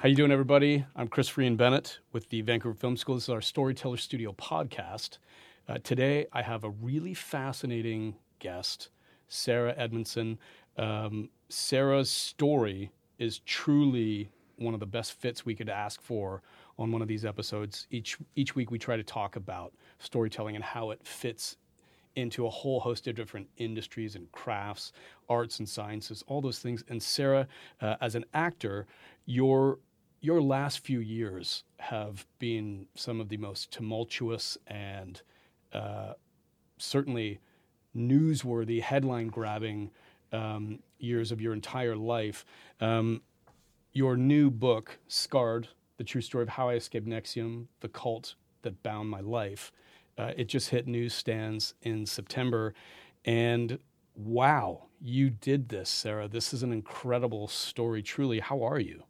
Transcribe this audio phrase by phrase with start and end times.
[0.00, 0.86] How you doing, everybody?
[0.96, 3.16] I'm Chris Freehan Bennett with the Vancouver Film School.
[3.16, 5.18] This is our Storyteller Studio podcast.
[5.68, 8.88] Uh, today, I have a really fascinating guest,
[9.28, 10.38] Sarah Edmondson.
[10.78, 16.40] Um, Sarah's story is truly one of the best fits we could ask for
[16.78, 17.86] on one of these episodes.
[17.90, 21.58] Each each week, we try to talk about storytelling and how it fits
[22.16, 24.92] into a whole host of different industries and crafts,
[25.28, 26.82] arts and sciences, all those things.
[26.88, 27.46] And Sarah,
[27.82, 28.86] uh, as an actor,
[29.26, 29.78] your
[30.20, 35.22] your last few years have been some of the most tumultuous and
[35.72, 36.12] uh,
[36.78, 37.40] certainly
[37.96, 39.90] newsworthy, headline grabbing
[40.32, 42.44] um, years of your entire life.
[42.80, 43.22] Um,
[43.92, 48.82] your new book, Scarred The True Story of How I Escaped NXIVM, The Cult That
[48.82, 49.72] Bound My Life,
[50.18, 52.74] uh, it just hit newsstands in September.
[53.24, 53.78] And
[54.14, 56.28] wow, you did this, Sarah.
[56.28, 58.38] This is an incredible story, truly.
[58.38, 59.02] How are you?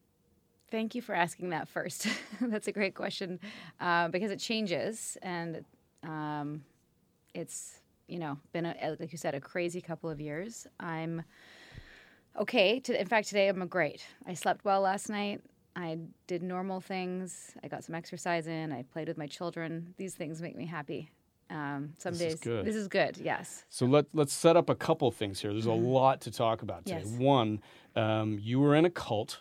[0.70, 2.06] Thank you for asking that first.
[2.40, 3.40] That's a great question
[3.80, 5.64] uh, because it changes and
[6.04, 6.62] um,
[7.34, 10.66] it's you know been a, like you said a crazy couple of years.
[10.78, 11.22] I'm
[12.38, 12.80] okay.
[12.80, 14.04] To, in fact, today I'm great.
[14.26, 15.40] I slept well last night.
[15.76, 17.52] I did normal things.
[17.62, 18.72] I got some exercise in.
[18.72, 19.94] I played with my children.
[19.96, 21.10] These things make me happy.
[21.48, 22.64] Um, some this days is good.
[22.64, 23.16] this is good.
[23.16, 23.64] Yes.
[23.68, 25.52] So let let's set up a couple things here.
[25.52, 27.02] There's a lot to talk about today.
[27.04, 27.18] Yes.
[27.18, 27.60] One,
[27.96, 29.40] um, you were in a cult,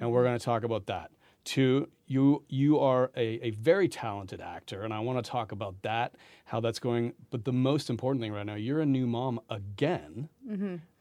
[0.00, 1.10] and we're going to talk about that.
[1.44, 5.74] Two, you you are a, a very talented actor, and I want to talk about
[5.82, 6.14] that,
[6.46, 7.12] how that's going.
[7.30, 10.28] But the most important thing right now, you're a new mom again.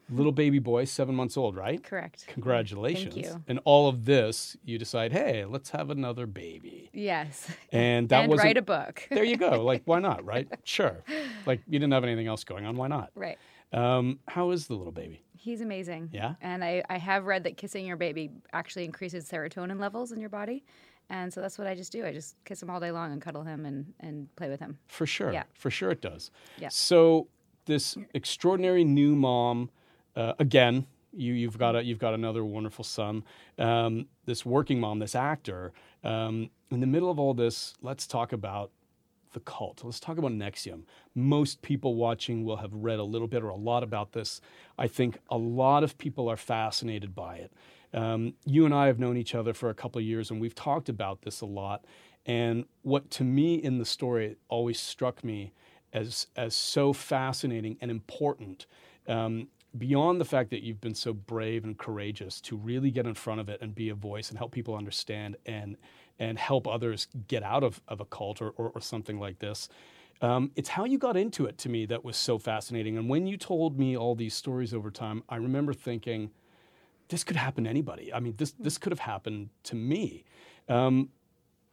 [0.09, 1.81] Little baby boy, seven months old, right?
[1.81, 2.25] Correct.
[2.27, 3.13] Congratulations.
[3.15, 3.43] Thank you.
[3.47, 6.89] And all of this, you decide, hey, let's have another baby.
[6.93, 7.49] Yes.
[7.71, 9.07] And that and was write a book.
[9.09, 9.61] there you go.
[9.63, 10.47] Like, why not, right?
[10.65, 11.03] Sure.
[11.45, 12.75] Like, you didn't have anything else going on.
[12.75, 13.11] Why not?
[13.15, 13.37] right.
[13.71, 15.22] Um, how is the little baby?
[15.43, 16.09] He's amazing.
[16.13, 16.35] Yeah?
[16.39, 20.29] And I, I have read that kissing your baby actually increases serotonin levels in your
[20.29, 20.63] body.
[21.09, 22.05] And so that's what I just do.
[22.05, 24.77] I just kiss him all day long and cuddle him and, and play with him.
[24.87, 25.33] For sure.
[25.33, 25.43] Yeah.
[25.53, 26.31] For sure it does.
[26.57, 26.69] Yeah.
[26.69, 27.27] So
[27.65, 29.69] this extraordinary new mom,
[30.15, 33.25] uh, again, you, you've got a, you've got another wonderful son.
[33.59, 35.73] Um, this working mom, this actor.
[36.05, 38.71] Um, in the middle of all this, let's talk about
[39.33, 39.81] the cult.
[39.83, 40.83] Let's talk about NXIVM.
[41.15, 44.41] Most people watching will have read a little bit or a lot about this.
[44.77, 47.53] I think a lot of people are fascinated by it.
[47.93, 50.55] Um, you and I have known each other for a couple of years, and we've
[50.55, 51.85] talked about this a lot.
[52.25, 55.53] And what to me in the story always struck me
[55.91, 58.65] as as so fascinating and important.
[59.07, 63.13] Um, beyond the fact that you've been so brave and courageous to really get in
[63.13, 65.77] front of it and be a voice and help people understand and
[66.19, 69.69] and help others get out of, of a cult or, or, or something like this.
[70.21, 72.97] Um, it's how you got into it to me that was so fascinating.
[72.97, 76.31] And when you told me all these stories over time, I remember thinking,
[77.09, 78.13] this could happen to anybody.
[78.13, 80.23] I mean, this this could have happened to me.
[80.69, 81.09] Um,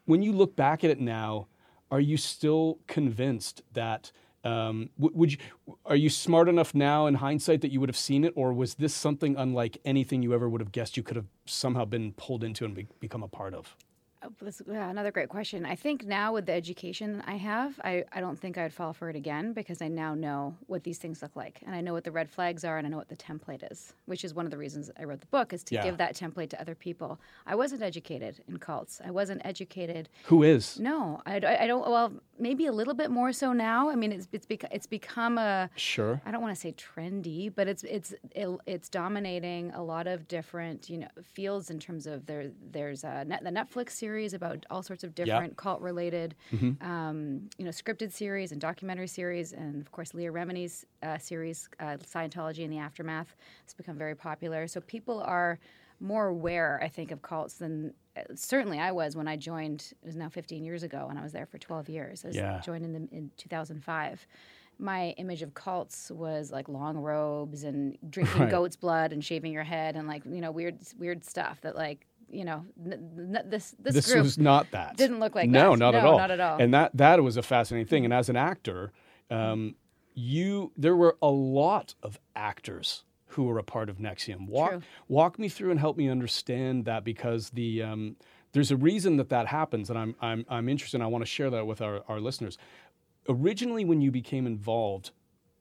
[0.04, 1.46] when you look back at it now,
[1.90, 4.12] are you still convinced that?
[4.42, 5.38] Um, would you,
[5.84, 8.74] are you smart enough now in hindsight that you would have seen it, or was
[8.76, 12.42] this something unlike anything you ever would have guessed you could have somehow been pulled
[12.42, 13.76] into and be, become a part of?
[14.22, 15.64] Oh, that's yeah, another great question.
[15.64, 19.08] I think now with the education I have, I, I don't think I'd fall for
[19.08, 21.62] it again because I now know what these things look like.
[21.64, 23.94] And I know what the red flags are and I know what the template is,
[24.04, 25.84] which is one of the reasons I wrote the book is to Yeah.
[25.84, 27.18] give that template to other people.
[27.46, 29.00] I wasn't educated in cults.
[29.02, 30.78] I wasn't educated Who is?
[30.78, 31.88] No, I, I don't.
[31.88, 33.88] Well, maybe a little bit more so now.
[33.88, 35.70] I mean, it's it's, bec- it's become a.
[35.76, 36.20] Sure.
[36.26, 40.28] I don't want to say trendy, but it's it's it, it's dominating a lot of
[40.28, 44.64] different you know fields in terms of there there's a net, the Netflix series about
[44.70, 46.34] all sorts of different cult related
[46.80, 51.68] um, you know scripted series and documentary series and of course Leah Remini's uh, series
[51.78, 54.66] uh, Scientology and the aftermath has become very popular.
[54.66, 55.58] So people are
[56.00, 59.92] more aware, I think, of cults than uh, certainly I was when I joined.
[60.02, 62.24] It was now 15 years ago, and I was there for 12 years.
[62.24, 62.60] I was Yeah.
[62.60, 64.26] joined in, the, in 2005.
[64.78, 68.50] My image of cults was like long robes and drinking Right.
[68.50, 72.06] goat's blood and shaving your head and like you know weird weird stuff that like
[72.30, 74.96] you know n- n- this this, this group was not that.
[74.96, 75.78] didn't look like no, that.
[75.78, 76.18] not at No, all.
[76.18, 76.58] not at all.
[76.60, 78.04] And that that was a fascinating thing.
[78.04, 78.92] And as an actor,
[79.30, 79.74] um,
[80.14, 83.04] you there were a lot of actors
[83.34, 84.48] who were a part of NXIVM.
[84.48, 84.82] Walk True.
[85.08, 88.16] walk me through and help me understand that because the um,
[88.52, 90.96] there's a reason that that happens, and I'm I'm I'm interested.
[90.96, 92.58] and I want to share that with our, our listeners.
[93.28, 95.12] Originally, when you became involved,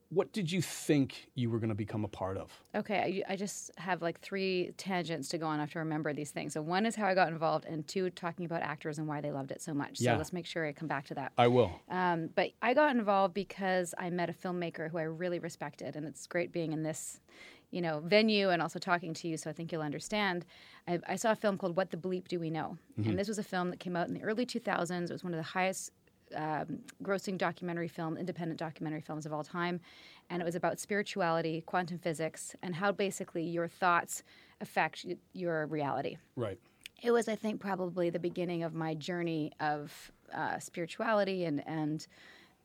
[0.10, 2.52] what did you think you were going to become a part of?
[2.74, 5.60] Okay, I, I just have like three tangents to go on.
[5.60, 6.54] I have to remember these things.
[6.54, 9.32] So one is how I got involved, and two, talking about actors and why they
[9.32, 10.02] loved it so much.
[10.02, 10.14] Yeah.
[10.14, 11.34] So let's make sure I come back to that.
[11.38, 11.72] I will.
[11.90, 16.08] Um, but I got involved because I met a filmmaker who I really respected, and
[16.08, 17.20] it's great being in this
[17.72, 20.46] you know, venue and also talking to you, so I think you'll understand.
[20.88, 22.78] I, I saw a film called What the Bleep Do We Know?
[23.00, 23.12] Mm-hmm.
[23.12, 25.04] And this was a film that came out in the early 2000s.
[25.04, 25.92] It was one of the highest
[26.36, 29.80] um, grossing documentary film, independent documentary films of all time.
[30.30, 34.24] And it was about spirituality, quantum physics, and how basically your thoughts
[34.62, 36.18] affect your reality.
[36.36, 36.60] Right.
[37.02, 42.06] It was, I think, probably the beginning of my journey of uh, spirituality and and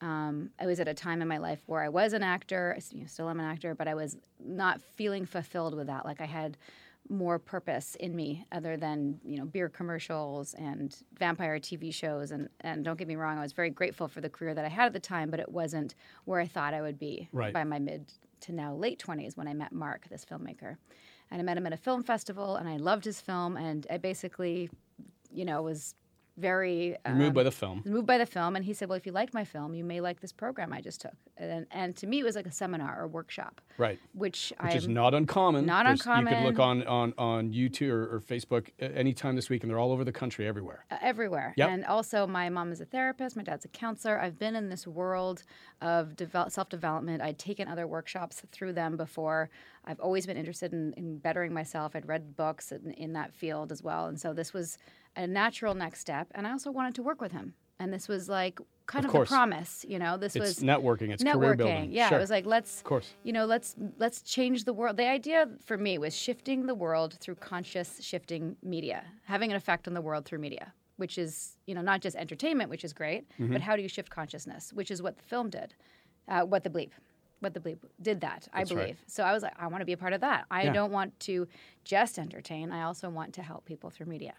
[0.00, 2.76] um, I was at a time in my life where I was an actor, I
[2.78, 6.04] s- you know, still am an actor, but I was not feeling fulfilled with that.
[6.04, 6.58] Like I had
[7.08, 12.30] more purpose in me other than you know beer commercials and vampire TV shows.
[12.30, 14.68] And and don't get me wrong, I was very grateful for the career that I
[14.68, 17.52] had at the time, but it wasn't where I thought I would be Right.
[17.52, 20.76] by my mid to now late twenties when I met Mark, this filmmaker.
[21.30, 23.96] And I met him at a film festival, and I loved his film, and I
[23.96, 24.68] basically,
[25.32, 25.94] you know, was
[26.36, 27.82] very um, moved by the film.
[27.84, 30.00] moved by the film, and he said, "Well, if you like my film, you may
[30.00, 33.00] like this program I just took." And, and to me, it was like a seminar
[33.00, 33.98] or workshop, Right.
[34.12, 35.66] which, Which is not uncommon.
[35.66, 39.62] Not There's- You could look on, on, on YouTube or, or Facebook anytime this week,
[39.62, 40.84] and they're all over the country, everywhere.
[40.90, 41.54] uh, everywhere.
[41.56, 41.68] Yep.
[41.70, 43.36] And also, my mom is a therapist.
[43.36, 44.20] My dad's a counselor.
[44.20, 45.42] I've been in this world
[45.80, 47.22] of develop, self development.
[47.22, 49.50] I'd taken other workshops through them before.
[49.84, 51.94] I've always been interested in, in bettering myself.
[51.94, 54.06] I'd read books in, in that field as well.
[54.06, 54.78] And so this was
[55.16, 56.28] a natural next step.
[56.34, 57.54] And I also wanted to work with him.
[57.78, 60.16] And this was like kind Of of, the promise, you know.
[60.16, 61.10] This It's was networking.
[61.10, 61.56] It's career networking.
[61.56, 61.92] building.
[61.92, 62.18] Yeah, sure.
[62.18, 63.12] it was like let's Of course.
[63.24, 64.96] you know let's let's change the world.
[64.96, 69.88] The idea for me was shifting the world through conscious shifting media, having an effect
[69.88, 73.28] on the world through media, which is you know not just entertainment, which is great,
[73.30, 73.52] Mm-hmm.
[73.52, 75.74] but how do you shift consciousness, which is what the film did,
[76.28, 76.90] uh, what the bleep.
[77.40, 78.80] What the bleep did that, I That's right.
[78.82, 78.98] believe.
[79.06, 80.46] So I was like, I want to be a part of that.
[80.50, 80.72] I Yeah.
[80.72, 81.46] don't want to
[81.84, 82.70] just entertain.
[82.72, 84.32] I also want to help people through media.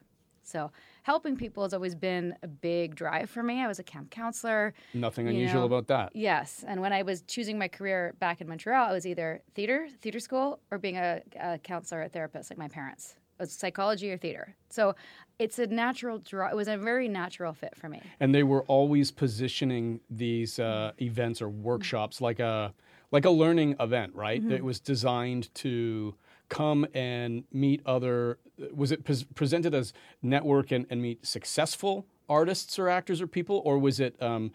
[0.46, 0.72] So
[1.04, 3.64] helping people has always been a big drive for me.
[3.64, 4.74] I was a camp counselor.
[4.94, 6.16] Nothing unusual know, about that.
[6.16, 9.88] Yes, and when I was choosing my career back in Montreal, I was either theater,
[10.02, 13.16] theater school, or being a, a counselor, a therapist, like my parents.
[13.38, 14.56] It was psychology or theater.
[14.70, 14.96] So
[15.40, 16.50] it's a natural draw.
[16.50, 18.02] It was a very natural fit for me.
[18.20, 22.74] and they were always positioning these uh, events or workshops like a
[23.12, 24.42] like a learning event, right?
[24.42, 24.52] Mm-hmm.
[24.52, 26.16] It was designed to
[26.50, 28.38] come and meet other.
[28.74, 33.62] Was it pres presented as network and, and meet successful artists or actors or people,
[33.66, 34.22] or was it?
[34.22, 34.52] Um,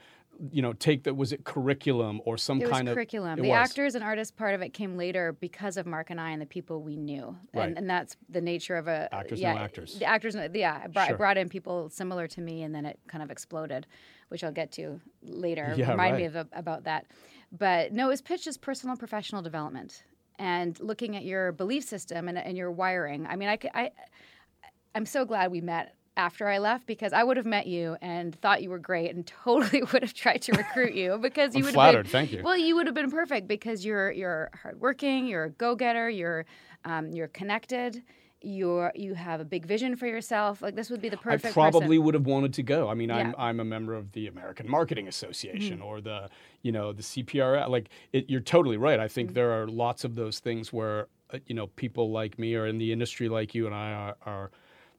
[0.51, 3.43] you know, take that was it curriculum or some It was kind of curriculum.
[3.43, 3.71] The was.
[3.71, 6.47] actors and artists part of it came later because of Mark and I and the
[6.47, 7.69] people we knew, Right.
[7.69, 9.99] and, and that's the nature of a Actors yeah, know actors.
[9.99, 10.81] The actors, yeah.
[10.83, 11.15] I brought, Sure.
[11.15, 13.87] I brought in people similar to me, and then it kind of exploded,
[14.29, 15.75] which I'll get to later.
[15.77, 17.05] Yeah, Remind me of about that.
[17.53, 20.05] But no, it was pitched as personal and professional development,
[20.41, 23.27] and looking at your belief system and, and your wiring.
[23.27, 23.91] I mean, I, I,
[24.95, 28.35] I'm so glad we met after I left because I would have met you and
[28.41, 31.75] thought you were great and totally would have tried to recruit you because you would
[31.75, 32.07] flattered.
[32.07, 32.43] have been, Thank you.
[32.43, 36.47] Well, you would have been perfect because you're you're hardworking, you're a go-getter, you're
[36.87, 38.03] um, you're connected,
[38.43, 40.63] you're you have a big vision for yourself.
[40.63, 41.47] Like this would be the perfect.
[41.47, 42.05] I probably person.
[42.05, 42.89] would have wanted to go.
[42.89, 43.41] I mean, I'm Mm-hmm.
[43.41, 46.29] I'm a member of the American Marketing Association or the
[46.63, 47.69] you know the CPR.
[47.69, 48.99] Like it, you're totally right.
[49.01, 49.15] I Mm-hmm.
[49.15, 52.67] think there are lots of those things where uh, you know people like me or
[52.67, 54.17] in the industry like you and I are.
[54.27, 54.51] are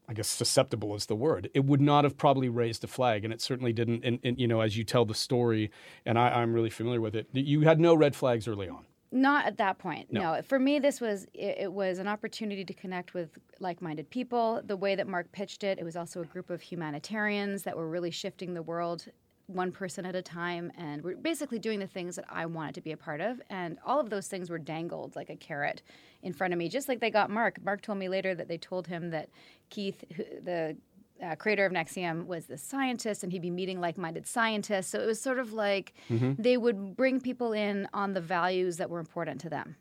[0.10, 1.50] I guess susceptible is the word.
[1.54, 4.04] It would not have probably raised a flag, and it certainly didn't.
[4.04, 5.72] And, and you know, as you tell the story,
[6.06, 8.84] and I, I'm really familiar with it, you had no red flags early on.
[9.12, 10.12] Not at that point.
[10.12, 10.36] No.
[10.36, 10.41] No.
[10.41, 14.62] For me, this was it, it was an opportunity to connect with like-minded people.
[14.65, 17.89] The way that Mark pitched it, it was also a group of humanitarians that were
[17.89, 19.08] really shifting the world
[19.48, 22.82] one person at a time, and we're basically doing the things that I wanted to
[22.82, 23.41] be a part of.
[23.50, 25.82] And all of those things were dangled like a carrot
[26.24, 27.62] in front of me, just like they got Mark.
[27.63, 29.30] Mark told me later that they told him that
[29.70, 30.77] Keith, the
[31.22, 34.88] uh, creator of NXIVM was the scientist, and he'd be meeting like-minded scientists.
[34.88, 38.90] So it was sort of like they would bring people in on the values that
[38.90, 39.75] were important to them.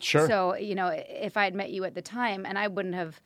[0.00, 0.26] Sure.
[0.26, 3.20] So you know, if I had met you at the time, and I wouldn't have.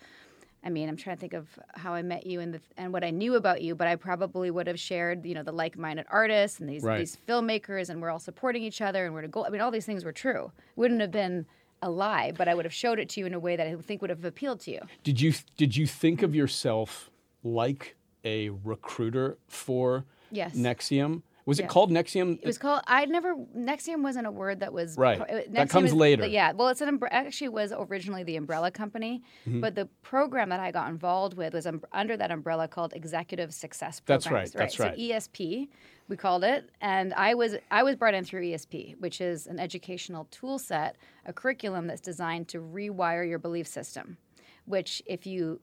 [0.64, 3.04] I mean, I'm trying to think of how I met you and the, and what
[3.04, 6.58] I knew about you, but I probably would have shared, you know, the like-minded artists
[6.58, 6.98] and these Right.
[6.98, 9.44] these filmmakers, and we're all supporting each other, and we're to go.
[9.46, 10.50] I mean, all these things were true.
[10.74, 11.46] Wouldn't have been
[11.82, 13.76] a lie, but I would have showed it to you in a way that I
[13.76, 14.80] think would have appealed to you.
[15.04, 17.10] Did you did you think of yourself
[17.54, 20.56] like a recruiter for Yes.
[20.56, 21.22] NXIVM?
[21.46, 22.40] Was it called NXIVM?
[22.42, 22.82] It was called.
[22.88, 23.36] I never.
[23.56, 25.20] NXIVM wasn't a word that was Right.
[25.30, 26.26] it- That comes is- later.
[26.26, 26.50] Yeah.
[26.50, 29.60] Well, it's an actually was originally the umbrella company, Mm-hmm.
[29.60, 33.54] but the program that I got involved with was um, under that umbrella called Executive
[33.54, 34.16] Success Program.
[34.16, 34.54] That's Programs.
[34.56, 34.94] right, that's right.
[34.96, 35.68] So ESP,
[36.08, 39.60] we called it, and I was I was brought in through ESP, which is an
[39.60, 44.16] educational tool set, a curriculum that's designed to rewire your belief system.
[44.64, 45.60] Which, if you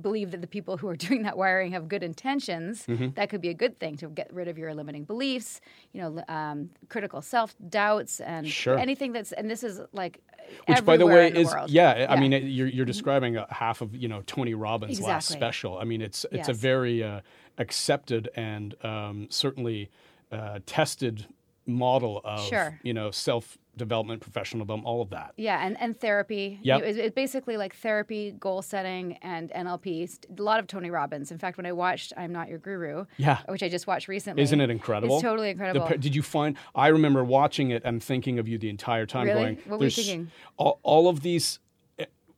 [0.00, 3.10] believe that the people who are doing that wiring have good intentions, Mm-hmm.
[3.14, 5.60] that could be a good thing to get rid of your limiting beliefs,
[5.92, 8.78] you know, um, critical self doubts, and Sure.
[8.78, 9.32] anything that's.
[9.32, 10.20] And this is like
[10.66, 11.70] Which, by the way, the is world.
[11.70, 15.28] yeah, I mean, it, you're you're describing a half of you know Tony Robbins' last
[15.28, 15.78] special.
[15.78, 17.20] I mean, it's it's a very uh,
[17.58, 19.90] accepted and um, certainly
[20.32, 21.26] uh, tested
[21.66, 22.78] model of Sure.
[22.82, 25.32] you know self development, professional development, all of that.
[25.36, 26.58] Yeah, and, and therapy.
[26.62, 30.18] It- It's basically like therapy, goal setting, and NLP.
[30.38, 31.30] A lot of Tony Robbins.
[31.30, 33.40] In fact, when I watched I'm Not Your Guru, Yeah.
[33.48, 34.42] which I just watched recently.
[34.42, 35.16] Isn't it incredible?
[35.16, 35.86] It's totally incredible.
[35.86, 36.56] pa- did you find?
[36.74, 39.26] I remember watching it and thinking of you the entire time.
[39.26, 39.42] Really?
[39.42, 41.58] Going, What were you thinking?" All, all of these.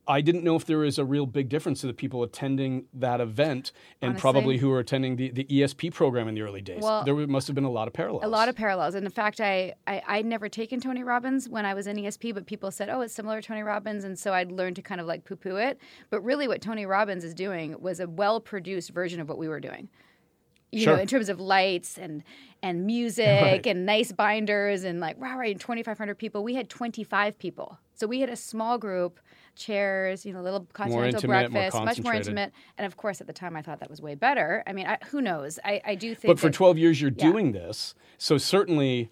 [0.07, 3.19] I didn't know if there was a real big difference to the people attending that
[3.19, 3.71] event
[4.01, 4.21] and Honestly.
[4.21, 6.81] probably who were attending the, the ESP program in the early days.
[6.81, 8.23] Well, there must have been a lot of parallels.
[8.23, 8.95] a lot of parallels.
[8.95, 12.33] And in fact, I, I, I'd never taken Tony Robbins when I was in ESP,
[12.33, 14.03] but people said, oh, it's similar to Tony Robbins.
[14.05, 15.77] And so I'd learned to kind of like poo poo it.
[16.09, 19.47] But really, what Tony Robbins is doing was a well produced version of what we
[19.47, 19.89] were doing.
[20.71, 20.95] You Sure.
[20.95, 22.23] know, in terms of lights and
[22.61, 23.65] and music Right.
[23.67, 26.43] and nice binders and like wow, right, 2,500 people.
[26.43, 29.19] We had 25 people, so we had a small group,
[29.57, 32.51] chairs, you know, a little continental intimate, more breakfast, much more intimate.
[32.77, 34.63] And of course, at the time, I thought that was way better.
[34.67, 35.59] I mean, I, who knows?
[35.65, 36.29] I, I do think.
[36.29, 37.31] But for that- 12 years, you're Yeah.
[37.31, 37.95] doing this.
[38.17, 39.11] So certainly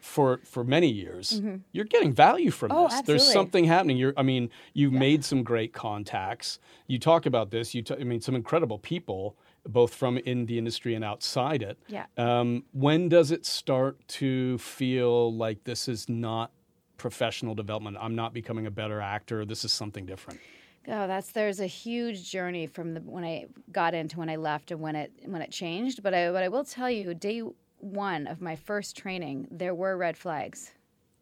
[0.00, 1.40] for for many years,
[1.72, 2.78] you're getting value from Mm-hmm.
[2.78, 3.02] Oh, this.
[3.02, 3.96] There's something happening.
[3.96, 6.58] You're, I mean, you've made some great contacts.
[6.88, 7.74] You talk about this.
[7.74, 9.36] You, t- I mean, some incredible people,
[9.66, 11.78] both from in the industry and outside it.
[11.88, 12.04] Yeah.
[12.18, 16.52] Um, when does it start to feel like this is not
[16.96, 17.96] professional development?
[18.00, 19.44] I'm not becoming a better actor.
[19.44, 20.40] This is something different.
[20.86, 24.70] Oh, that's there's a huge journey from the when I got into when I left
[24.70, 26.02] and when it when it changed.
[26.02, 27.42] But I but I will tell you, day
[27.78, 30.72] one of my first training, there were red flags,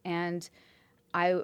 [0.04, 0.48] and
[1.14, 1.42] I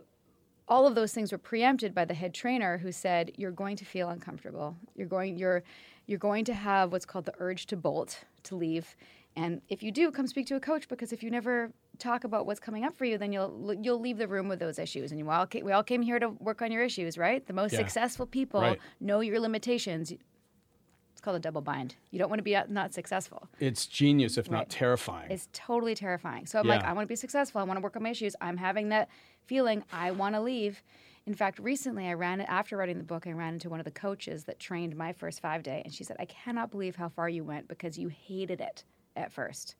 [0.66, 3.84] all of those things were preempted by the head trainer who said you're going to
[3.84, 4.76] feel uncomfortable.
[4.96, 5.62] You're going you're
[6.06, 8.96] you're going to have what's called the urge to bolt, to leave.
[9.36, 12.46] And if you do, come speak to a coach because if you never talk about
[12.46, 15.10] what's coming up for you, then you'll you'll leave the room with those issues.
[15.12, 17.44] And you all ca- we all came here to work on your issues, right?
[17.46, 17.78] The most Yeah.
[17.80, 18.80] successful people Right.
[19.00, 20.12] know your limitations.
[20.12, 21.96] It's called a double bind.
[22.12, 23.48] You don't want to be not- not successful.
[23.58, 25.30] It's genius, if not terrifying.
[25.32, 26.46] It's totally terrifying.
[26.46, 27.60] So I'm like, I want to be successful.
[27.60, 28.36] I want to work on my issues.
[28.40, 29.08] I'm having that
[29.44, 29.82] feeling.
[29.92, 30.82] I want to leave.
[31.26, 33.26] In fact, recently I ran after writing the book.
[33.26, 36.04] I ran into one of the coaches that trained my first five day, and she
[36.04, 38.84] said, "I cannot believe how far you went because you hated it
[39.16, 39.74] at first."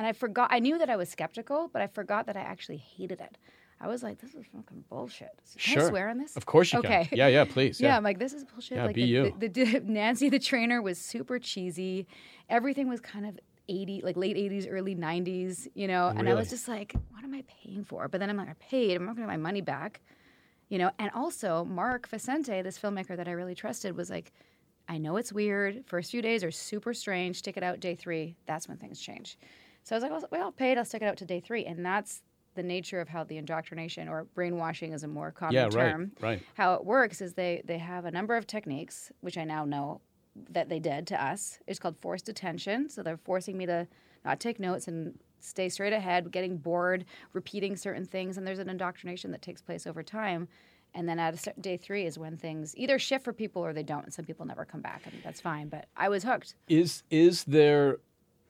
[0.00, 0.48] And I forgot.
[0.50, 3.36] I knew that I was skeptical, but I forgot that I actually hated it.
[3.78, 5.28] I was like, "This is fucking bullshit."
[5.58, 5.82] Can Sure.
[5.84, 6.38] I swear on this?
[6.38, 7.04] Of course you okay.
[7.04, 7.18] can.
[7.18, 7.78] Yeah, yeah, please.
[7.82, 7.96] Yeah, Yeah.
[7.98, 8.78] I'm like, this is bullshit.
[8.78, 9.34] Yeah, like be the, you.
[9.38, 12.06] The, the, Nancy, the trainer, was super cheesy.
[12.48, 13.38] Everything was kind of
[13.68, 16.06] 80, like late 80s, early 90s, you know.
[16.06, 16.18] Really?
[16.20, 18.08] And I was just like, what am I paying for?
[18.08, 18.96] But then I'm like, I paid.
[18.96, 20.00] I'm not going to get my money back,
[20.70, 20.90] you know.
[20.98, 24.32] And also, Mark Vicente, this filmmaker that I really trusted, was like,
[24.88, 25.84] I know it's weird.
[25.84, 27.36] First few days are super strange.
[27.36, 28.36] Stick it out day three.
[28.46, 29.36] That's when things change.
[29.90, 30.78] So I was like, well, well, paid.
[30.78, 31.64] I'll stick it out to day three.
[31.64, 32.22] And that's
[32.54, 36.12] the nature of how the indoctrination or brainwashing is a more common Yeah, right, term.
[36.20, 36.40] right.
[36.54, 40.00] how it works is they they have a number of techniques which i now know
[40.50, 41.58] that they did to us.
[41.66, 42.88] It's called forced attention.
[42.88, 43.88] So they're forcing me to
[44.24, 48.38] not take notes and stay straight ahead getting bored repeating certain things.
[48.38, 50.46] And there's an indoctrination that takes place over time.
[50.94, 53.72] And then at a certain day three is when things either shift for people or
[53.72, 54.04] they don't.
[54.04, 55.68] And some people never come back and that's fine.
[55.68, 56.54] But i was hooked.
[56.68, 57.98] Is is there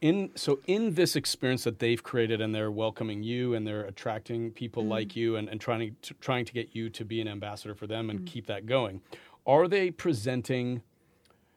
[0.00, 4.50] in so in this experience that they've created and they're welcoming you and they're attracting
[4.50, 4.92] people Mm-hmm.
[4.92, 7.86] like you and, and trying to trying to get you to be an ambassador for
[7.86, 8.26] them and Mm-hmm.
[8.26, 9.00] keep that going
[9.46, 10.82] are they presenting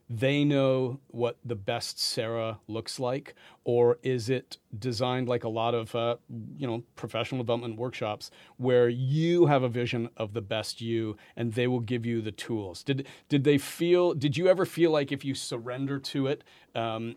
[0.10, 3.34] they know what the best sarah looks like
[3.66, 6.16] or is it designed like a lot of uh,
[6.58, 11.54] you know professional development workshops where you have a vision of the best you and
[11.54, 15.12] they will give you the tools did did they feel did you ever feel like
[15.12, 16.44] if you surrender to it
[16.76, 17.16] um,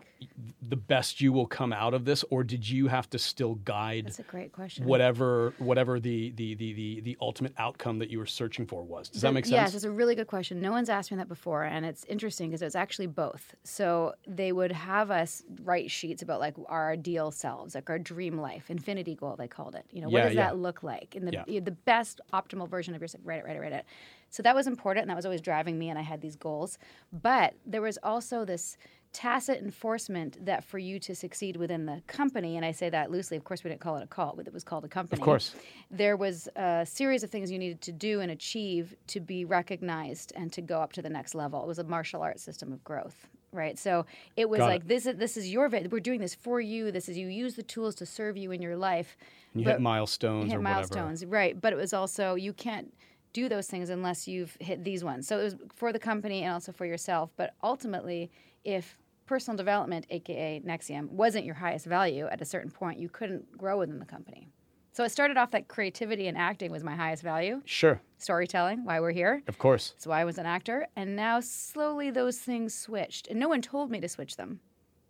[0.68, 4.06] the best you will come out of this or did you have to still guide
[4.06, 8.18] that's a great question whatever whatever the, the the the the ultimate outcome that you
[8.18, 10.60] were searching for was does that make sense Yes, it's a really good question.
[10.60, 13.54] No one's asked me that before, and it's interesting because it's actually both.
[13.64, 18.38] So they would have us write sheets about like our ideal selves, like our dream
[18.38, 19.84] life, infinity goal they called it.
[19.90, 20.46] You know, what does yeah.
[20.46, 21.14] that look like?
[21.14, 21.44] And the Yeah.
[21.46, 23.22] you know, the best optimal version of yourself.
[23.24, 23.84] Write it, write it, write it.
[24.30, 26.78] So that was important, and that was always driving me, and I had these goals.
[27.12, 28.76] But there was also this
[29.12, 33.36] tacit enforcement that for you to succeed within the company, and I say that loosely.
[33.36, 35.20] Of course, we didn't call it a cult; it was called a company.
[35.20, 35.54] of course
[35.90, 40.32] there was a series of things you needed to do and achieve to be recognized
[40.36, 41.62] and to go up to the next level.
[41.62, 43.78] It was a martial arts system of growth, right?
[43.78, 44.88] So it was Got like it.
[44.88, 46.90] this is this is your vi- we're doing this for you.
[46.90, 49.16] This is you use the tools to serve you in your life.
[49.54, 51.60] you but- hit milestones hit or milestones, right?
[51.60, 52.92] But it was also you can't
[53.32, 55.26] do those things unless you've hit these ones.
[55.28, 57.30] So it was for the company and also for yourself.
[57.36, 58.30] But ultimately,
[58.64, 63.56] if personal development, aka NXIVM, wasn't your highest value at a certain point, you couldn't
[63.58, 64.48] grow within the company.
[64.96, 67.60] So it started off that creativity and acting was my highest value.
[67.66, 68.00] Sure.
[68.16, 69.42] Storytelling, why we're here.
[69.46, 69.90] Of course.
[69.90, 70.86] That's why I was an actor.
[70.96, 73.28] And now slowly those things switched.
[73.28, 74.58] And no one told me to switch them.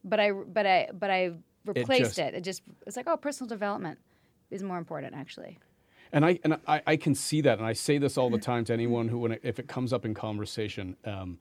[0.03, 2.03] But I but I but I replaced it.
[2.05, 4.01] Just, it, it just it's like, oh, personal development
[4.51, 5.57] is more important actually.
[6.11, 8.65] And I and I, I can see that, and I say this all the time
[8.65, 11.39] to anyone who, when it, if it comes up in conversation, um,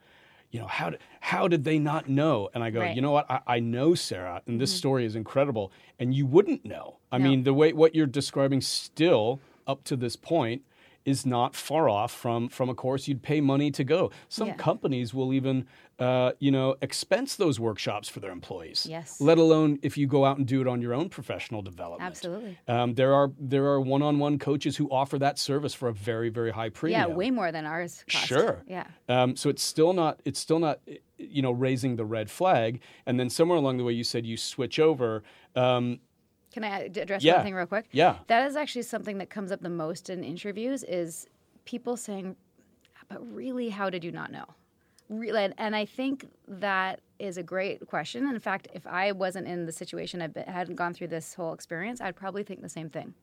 [0.55, 2.49] you know, how did, how did they not know?
[2.53, 2.95] And I go, right.
[2.95, 3.29] you know what?
[3.29, 4.77] I, I know Sarah, and this mm-hmm.
[4.77, 5.69] story is incredible,
[5.99, 6.95] and you wouldn't know.
[7.11, 7.25] I no.
[7.25, 10.61] mean, the way what you're describing still up to this point
[11.05, 14.11] is not far off from from a course you'd pay money to go.
[14.27, 14.55] Some yeah.
[14.55, 15.67] companies will even
[15.99, 18.87] uh, you know expense those workshops for their employees.
[18.89, 19.21] Yes.
[19.21, 22.01] Let alone if you go out and do it on your own professional development.
[22.01, 22.57] Absolutely.
[22.67, 25.93] Um, there are there are one on one coaches who offer that service for a
[25.93, 27.09] very very high premium.
[27.09, 28.03] Yeah, way more than ours.
[28.09, 28.27] Cost.
[28.27, 28.63] Sure.
[28.67, 28.87] Yeah.
[29.07, 30.79] Um, so it's still not it's still not
[31.17, 32.81] you know raising the red flag.
[33.05, 35.23] And then somewhere along the way you said you switch over.
[35.55, 35.99] Um,
[36.55, 37.35] can I address yeah.
[37.35, 37.85] one thing real quick?
[37.91, 38.19] Yeah.
[38.27, 41.27] That is actually something that comes up the most in interviews is
[41.65, 42.37] people saying,
[43.09, 44.45] but really, how did you not know?
[45.09, 48.25] Really, and I think that is a great question.
[48.29, 51.99] In fact, if I wasn't in the situation, I hadn't gone through this whole experience,
[51.99, 53.13] I'd probably think the same thing.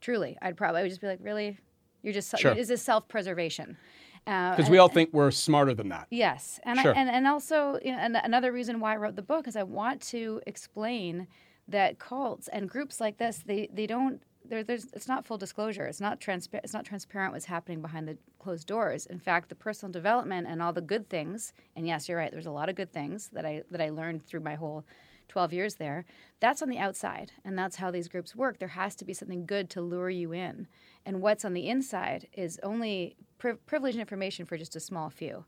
[0.00, 1.56] Truly, I'd probably I would just be like, really,
[2.02, 2.54] you're just sure.
[2.54, 3.76] is this self preservation?
[4.24, 6.08] Because uh, we all think we're smarter than that.
[6.10, 6.92] Yes, and sure.
[6.92, 9.54] I, and and also you know, and another reason why I wrote the book is
[9.54, 11.28] I want to explain
[11.68, 15.86] that cults and groups like this they they don't there, there's it's not full disclosure.
[15.86, 16.64] It's not transparent.
[16.64, 19.06] It's not transparent what's happening behind the closed doors.
[19.06, 21.52] In fact, the personal development and all the good things.
[21.74, 22.30] And yes, you're right.
[22.30, 24.84] There's a lot of good things that I that I learned through my whole
[25.28, 26.04] 12 years there.
[26.40, 28.58] That's on the outside, and that's how these groups work.
[28.58, 30.68] There has to be something good to lure you in,
[31.06, 35.46] and what's on the inside is only pri- privileged information for just a small few.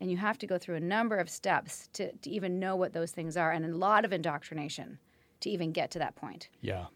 [0.00, 2.92] And you have to go through a number of steps to, to even know what
[2.92, 4.98] those things are, and a lot of indoctrination
[5.42, 6.48] to even get to that point.
[6.60, 6.86] Yeah.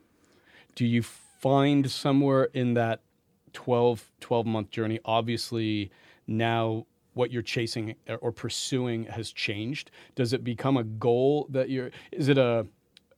[0.74, 3.00] Do you find somewhere in that
[3.52, 5.90] 12, 12 month journey, obviously
[6.26, 9.90] now what you're chasing or pursuing has changed?
[10.14, 12.66] Does it become a goal that you're, is it a,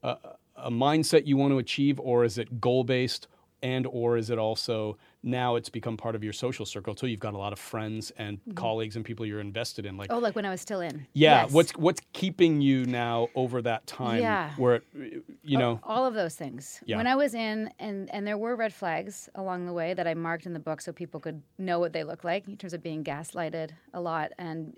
[0.03, 0.17] a,
[0.57, 3.27] a mindset you want to achieve or is it goal based
[3.63, 7.09] and or is it also now it's become part of your social circle too.
[7.09, 8.53] You've got a lot of friends and mm-hmm.
[8.53, 9.97] colleagues and people you're invested in.
[9.97, 11.07] Like oh, like when I was still in.
[11.13, 11.43] Yeah.
[11.43, 11.53] Yes.
[11.53, 14.21] What's what's keeping you now over that time?
[14.21, 14.51] Yeah.
[14.57, 16.81] Where it, you know all of those things.
[16.87, 16.97] Yeah.
[16.97, 20.15] When I was in, and and there were red flags along the way that I
[20.15, 22.83] marked in the book so people could know what they look like in terms of
[22.83, 24.75] being gaslighted a lot and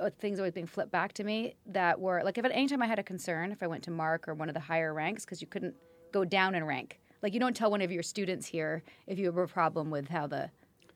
[0.00, 2.82] uh, things always being flipped back to me that were like if at any time
[2.82, 5.24] I had a concern if I went to Mark or one of the higher ranks
[5.24, 5.74] because you couldn't
[6.12, 9.26] go down in rank like you don't tell one of your students here if you
[9.26, 10.50] have a problem with how the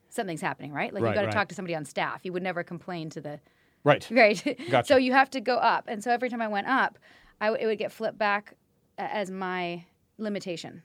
[0.09, 0.93] something's happening, right?
[0.93, 1.35] Like right, you got to right.
[1.35, 2.21] talk to somebody on staff.
[2.23, 3.41] You would never complain to the
[3.85, 4.59] right, right.
[4.71, 4.87] Gotcha.
[4.87, 6.99] so you have to go up, and so every time I went up,
[7.41, 8.55] I w- it would get flipped back
[8.99, 9.85] as my
[10.19, 10.83] limitation.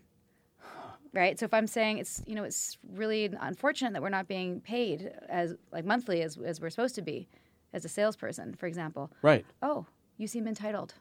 [1.14, 1.40] Right.
[1.40, 5.12] So if I'm saying it's you know it's really unfortunate that we're not being paid
[5.30, 7.28] as like monthly as as we're supposed to be,
[7.74, 9.12] as a salesperson, for example.
[9.22, 9.46] Right.
[9.62, 9.86] Oh,
[10.18, 10.94] you seem entitled.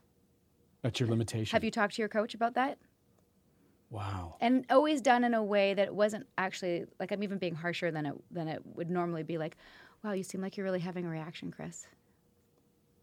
[0.82, 1.54] That's your limitation.
[1.54, 2.78] Have you talked to your coach about that?
[3.90, 4.36] Wow.
[4.40, 8.06] And always done in a way that wasn't actually like I'm even being harsher than
[8.06, 9.56] it than it would normally be like,
[10.02, 11.86] wow, you seem like you're really having a reaction, Chris.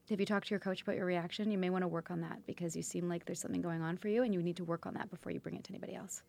[0.10, 1.50] Have you talked to your coach about your reaction?
[1.50, 3.96] You may want to work on that because you seem like there's something going on
[3.98, 5.96] for you and you need to work on that before you bring it to anybody
[5.96, 6.24] else.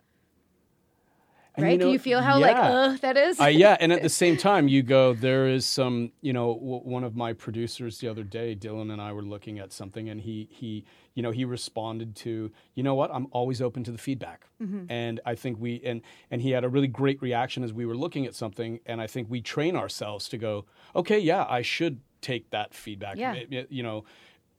[1.56, 1.72] And right?
[1.72, 2.46] You know, Do you feel how yeah.
[2.46, 3.40] like ugh that is?
[3.40, 5.14] uh, yeah, and at the same time, you go.
[5.14, 6.10] There is some.
[6.20, 9.60] You know, w- one of my producers the other day, Dylan and I were looking
[9.60, 13.62] at something, and he he you know he responded to you know what I'm always
[13.62, 14.90] open to the feedback, mm-hmm.
[14.90, 17.96] and I think we and and he had a really great reaction as we were
[17.96, 20.64] looking at something, and I think we train ourselves to go,
[20.96, 23.16] okay, yeah, I should take that feedback.
[23.16, 23.34] Yeah.
[23.68, 24.04] You know,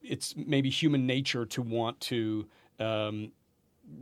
[0.01, 2.47] it's maybe human nature to want to.
[2.79, 3.31] Um,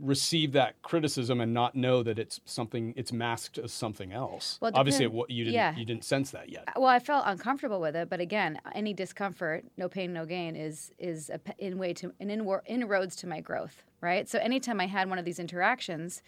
[0.00, 4.58] receive that criticism and not know that it's something it's masked as something else.
[4.60, 5.76] Well, obviously, it, you didn't yeah.
[5.76, 6.64] you didn't sense that yet.
[6.68, 10.56] Uh, well, I felt uncomfortable with it, but again, any discomfort, no pain, no gain,
[10.56, 14.28] is is a in way to an in, inroads to my growth, right?
[14.28, 16.22] So anytime I had one of these interactions,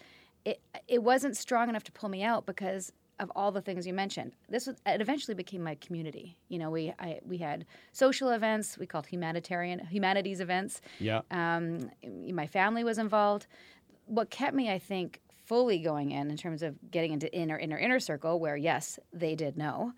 [0.45, 3.93] it it wasn't strong enough to pull me out because of all the things you
[3.93, 4.33] mentioned.
[4.49, 6.37] This was it eventually became my community.
[6.49, 10.81] You know, we I, we had social events, we called humanitarian humanities events.
[10.99, 11.21] Yeah.
[11.31, 11.89] Um,
[12.31, 13.47] my family was involved.
[14.05, 17.77] What kept me, I think, fully going in in terms of getting into inner inner
[17.77, 19.93] inner circle, where yes, they did know,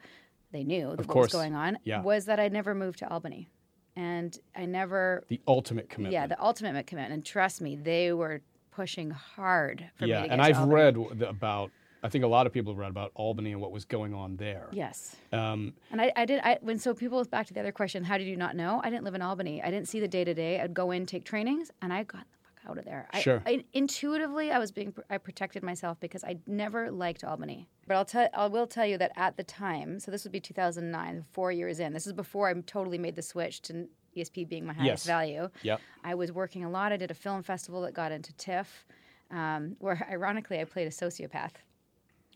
[0.52, 2.02] they knew what was going on, yeah.
[2.02, 3.50] was that I never moved to Albany,
[3.96, 6.14] and I never the ultimate commitment.
[6.14, 10.34] Yeah, the ultimate commitment, and trust me, they were pushing hard for yeah, me to
[10.34, 11.72] and I've read about
[12.02, 14.38] I think a lot of people have read about Albany and what was going on
[14.38, 14.68] there.
[14.72, 15.16] Yes.
[15.34, 16.40] Um, And I, I did.
[16.44, 18.80] I, when so people back to the other question, how did you not know?
[18.84, 19.62] I didn't live in Albany.
[19.62, 20.62] I didn't see the day to day.
[20.62, 23.08] I'd go in, take trainings, and I got the fuck out of there.
[23.12, 23.42] I, Sure.
[23.46, 24.94] I, intuitively, I was being.
[25.10, 27.68] I protected myself because I never liked Albany.
[27.88, 28.30] But I'll tell.
[28.34, 31.80] I will tell you that at the time, so this would be 2009, four years
[31.82, 31.92] in.
[31.94, 35.06] This is before I totally made the switch to ESP being my highest Yes.
[35.06, 35.50] value.
[35.64, 35.82] Yep.
[36.04, 36.92] I was working a lot.
[36.94, 38.86] I did a film festival that got into TIFF,
[39.32, 41.52] um, where ironically I played a sociopath,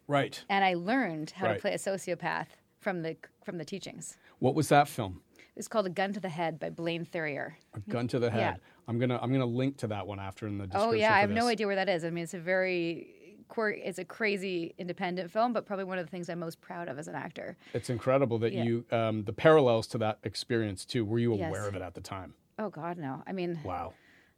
[0.08, 0.44] right.
[0.50, 1.56] and I learned how Right.
[1.56, 2.48] to play a sociopath
[2.80, 4.18] from the from the teachings.
[4.40, 5.22] What was that film?
[5.56, 7.56] It's called A Gun to the Head by Blaine Thurier.
[7.76, 8.52] A gun to the Yeah.
[8.54, 8.62] head.
[8.88, 10.90] I'm gonna I'm gonna link to that one after in the description.
[10.90, 12.04] Oh yeah, I have no idea where that is.
[12.06, 13.78] I mean, it's a very quirk.
[13.84, 16.98] It's a crazy independent film, but probably one of the things I'm most proud of
[16.98, 17.56] as an actor.
[17.74, 18.64] It's incredible that Yeah.
[18.64, 21.06] you um, the parallels to that experience too.
[21.06, 21.48] Were you Yes.
[21.50, 22.34] aware of it at the time?
[22.60, 23.22] Oh God, no.
[23.28, 23.94] I mean, Wow.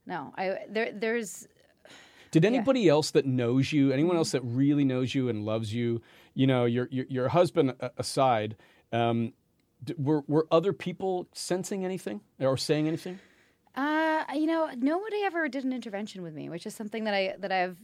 [0.05, 0.33] no.
[0.37, 1.47] I there there's
[2.35, 6.01] Did anybody else that knows you, anyone else that really knows you and loves you,
[6.33, 8.57] you know, your your, your husband aside,
[8.91, 9.31] um,
[9.97, 13.19] were were other people sensing anything or saying anything?
[13.73, 17.35] Uh, you know, nobody ever did an intervention with me, which is something that I
[17.39, 17.77] that I've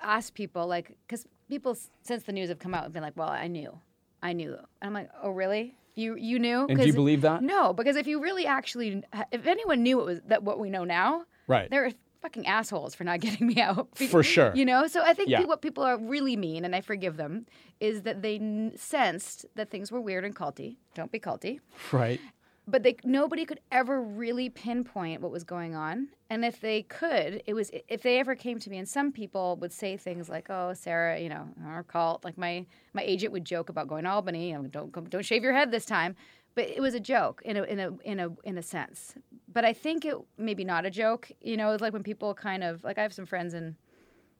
[0.00, 3.28] asked people, like, because people since the news have come out have been like, "Well,
[3.28, 3.76] I knew,
[4.22, 5.76] I knew," and I'm like, "Oh, really?
[5.96, 7.42] You you knew?" And do you believe that?
[7.42, 10.84] No, because if you really actually, if anyone knew it was that what we know
[10.84, 11.68] now, Right.
[11.68, 13.88] they're fucking assholes for not getting me out.
[13.96, 14.52] For sure.
[14.54, 15.44] You know, so I think Yeah.
[15.44, 17.46] what people are really mean, and I forgive them,
[17.80, 20.76] is that they n- sensed that things were weird and culty.
[20.94, 21.60] Don't be culty
[21.92, 22.20] Right.
[22.68, 27.42] but they nobody could ever really pinpoint what was going on and if they could
[27.46, 30.48] it was if they ever came to me and some people would say things like
[30.50, 34.10] oh sarah you know our cult like my my agent would joke about going to
[34.10, 36.14] albany you know, don't don't shave your head this time
[36.54, 39.14] but it was a joke in a in a in a in a sense
[39.52, 42.62] but i think it maybe not a joke you know it's like when people kind
[42.64, 43.76] of like i have some friends in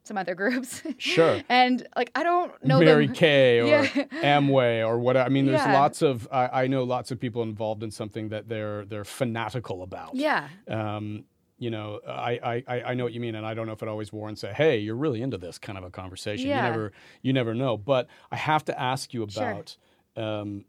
[0.03, 1.41] some other groups Sure.
[1.49, 3.85] and like i don't know Mary them Kay or Yeah.
[4.23, 5.25] Amway or whatever.
[5.25, 5.73] I mean, there's Yeah.
[5.79, 9.83] lots of I, I know lots of people involved in something that they're they're fanatical
[9.83, 10.15] about.
[10.15, 11.25] yeah Um,
[11.59, 13.87] you know, I, I- I know what you mean, and I don't know if it
[13.87, 16.47] always warrants a "Hey, you're really into this" kind of a conversation.
[16.49, 16.65] Yeah.
[16.65, 17.77] You never you never know.
[17.77, 19.43] But I have to ask you Sure.
[19.43, 19.77] about,
[20.17, 20.65] um,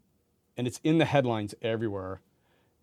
[0.57, 2.21] and it's in the headlines everywhere,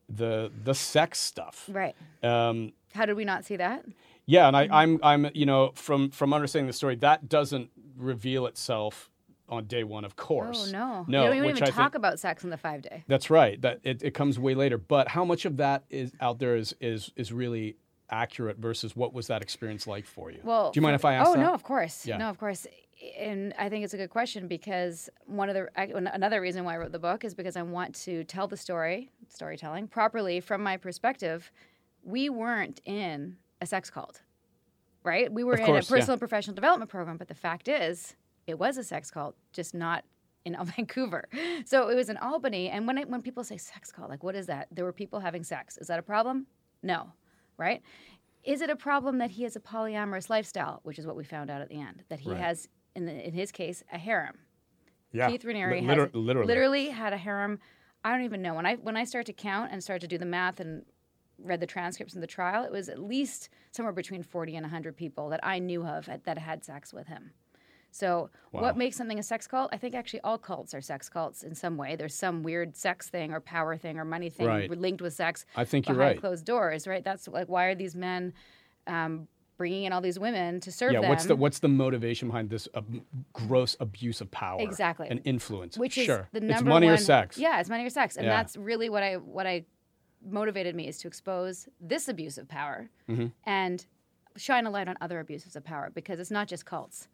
[0.08, 1.68] the the sex stuff.
[1.72, 3.84] right Um, how did we not see that
[4.26, 8.46] yeah, and I, I'm I'm you know from from understanding the story that doesn't reveal
[8.46, 9.10] itself
[9.48, 10.68] on day one, of course.
[10.68, 11.04] Oh no!
[11.08, 13.02] no, We don't even I talk think, about sex in the five day.
[13.08, 13.60] that's right.
[13.60, 14.78] That it, it comes way later.
[14.78, 17.76] But how much of that is out there is is is really
[18.10, 20.38] accurate versus what was that experience like for you?
[20.44, 21.40] Well, do you mind if I ask Oh that?
[21.40, 22.06] no, of course.
[22.06, 22.18] Yeah.
[22.18, 22.66] No, of course.
[23.18, 26.78] And I think it's a good question because one of the another reason why I
[26.78, 30.76] wrote the book is because I want to tell the story, storytelling properly from my
[30.76, 31.50] perspective.
[32.02, 34.22] We weren't in a sex cult,
[35.02, 35.32] right?
[35.32, 35.98] We were Of in course, a yeah.
[35.98, 39.74] personal and professional development program, but the fact is, it was a sex cult, just
[39.74, 40.04] not
[40.44, 41.28] in Vancouver.
[41.66, 42.68] So it was in Albany.
[42.70, 44.68] And when I, when people say sex cult, like what is that?
[44.70, 45.76] There were people having sex.
[45.78, 46.46] Is that a problem?
[46.82, 47.12] No,
[47.56, 47.82] right?
[48.44, 51.50] Is it a problem that he has a polyamorous lifestyle, which is what we found
[51.50, 52.40] out at the end, that he Right.
[52.40, 54.36] has, in, the, in his case, a harem.
[55.12, 56.46] Yeah, Keith Raniere Li- has literally.
[56.46, 57.58] literally had a harem.
[58.04, 60.16] I don't even know when I when I start to count and start to do
[60.18, 60.84] the math and
[61.38, 64.96] read the transcripts in the trial, it was at least somewhere between forty and hundred
[64.96, 67.32] people that I knew of at- that had sex with him.
[67.92, 68.62] So, Wow.
[68.62, 69.70] what makes something a sex cult?
[69.72, 71.96] I think actually all cults are sex cults in some way.
[71.96, 74.70] There's some weird sex thing or power thing or money thing Right.
[74.70, 76.16] linked with sex I think you're right.
[76.20, 77.02] closed doors, right?
[77.02, 78.32] That's like why are these men
[78.86, 79.26] um,
[79.60, 80.94] bringing in all these women to serve them.
[80.94, 81.10] Yeah, them?
[81.10, 82.80] what's the what's the motivation behind this uh,
[83.34, 84.58] gross abuse of power?
[84.62, 85.06] Exactly.
[85.10, 85.76] and influence.
[85.76, 87.36] which is sure, the it's money one, or sex.
[87.36, 88.36] Yeah, it's money or sex, and Yeah.
[88.36, 89.66] that's really what I what I
[90.24, 93.26] motivated me is to expose this abuse of power Mm-hmm.
[93.44, 93.84] and
[94.36, 97.06] shine a light on other abuses of power because it's not just cults.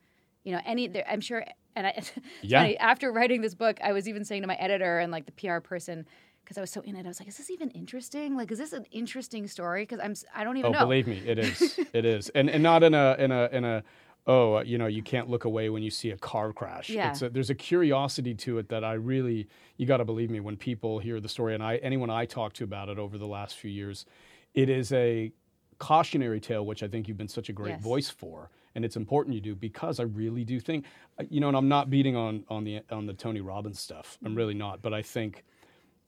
[0.44, 2.00] You know, any there, I'm sure, and I,
[2.42, 2.60] Yeah.
[2.60, 5.32] funny, after writing this book, I was even saying to my editor and like the
[5.32, 6.06] PR person
[6.46, 8.36] because I was so in it, I was like, "Is this even interesting?
[8.36, 9.82] Like, is this an interesting story?
[9.82, 11.78] Because I'm I don't even Oh, know." believe me, it is.
[11.92, 13.82] it is, and and not in a in a in a
[14.26, 16.88] oh uh, you know you can't look away when you see a car crash.
[16.90, 17.10] Yeah.
[17.10, 20.40] It's a, there's a curiosity to it that I really you got to believe me
[20.40, 23.26] when people hear the story and I anyone I talk to about it over the
[23.26, 24.06] last few years,
[24.54, 25.32] it is a
[25.78, 27.82] cautionary tale which I think you've been such a great Yes.
[27.82, 28.50] voice for.
[28.74, 30.84] And it's important you do because I really do think,
[31.18, 34.18] uh, you know, and I'm not beating on on the on the Tony Robbins stuff.
[34.24, 35.44] I'm really not, but I think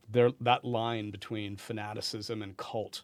[0.09, 3.03] there that line between fanaticism and cult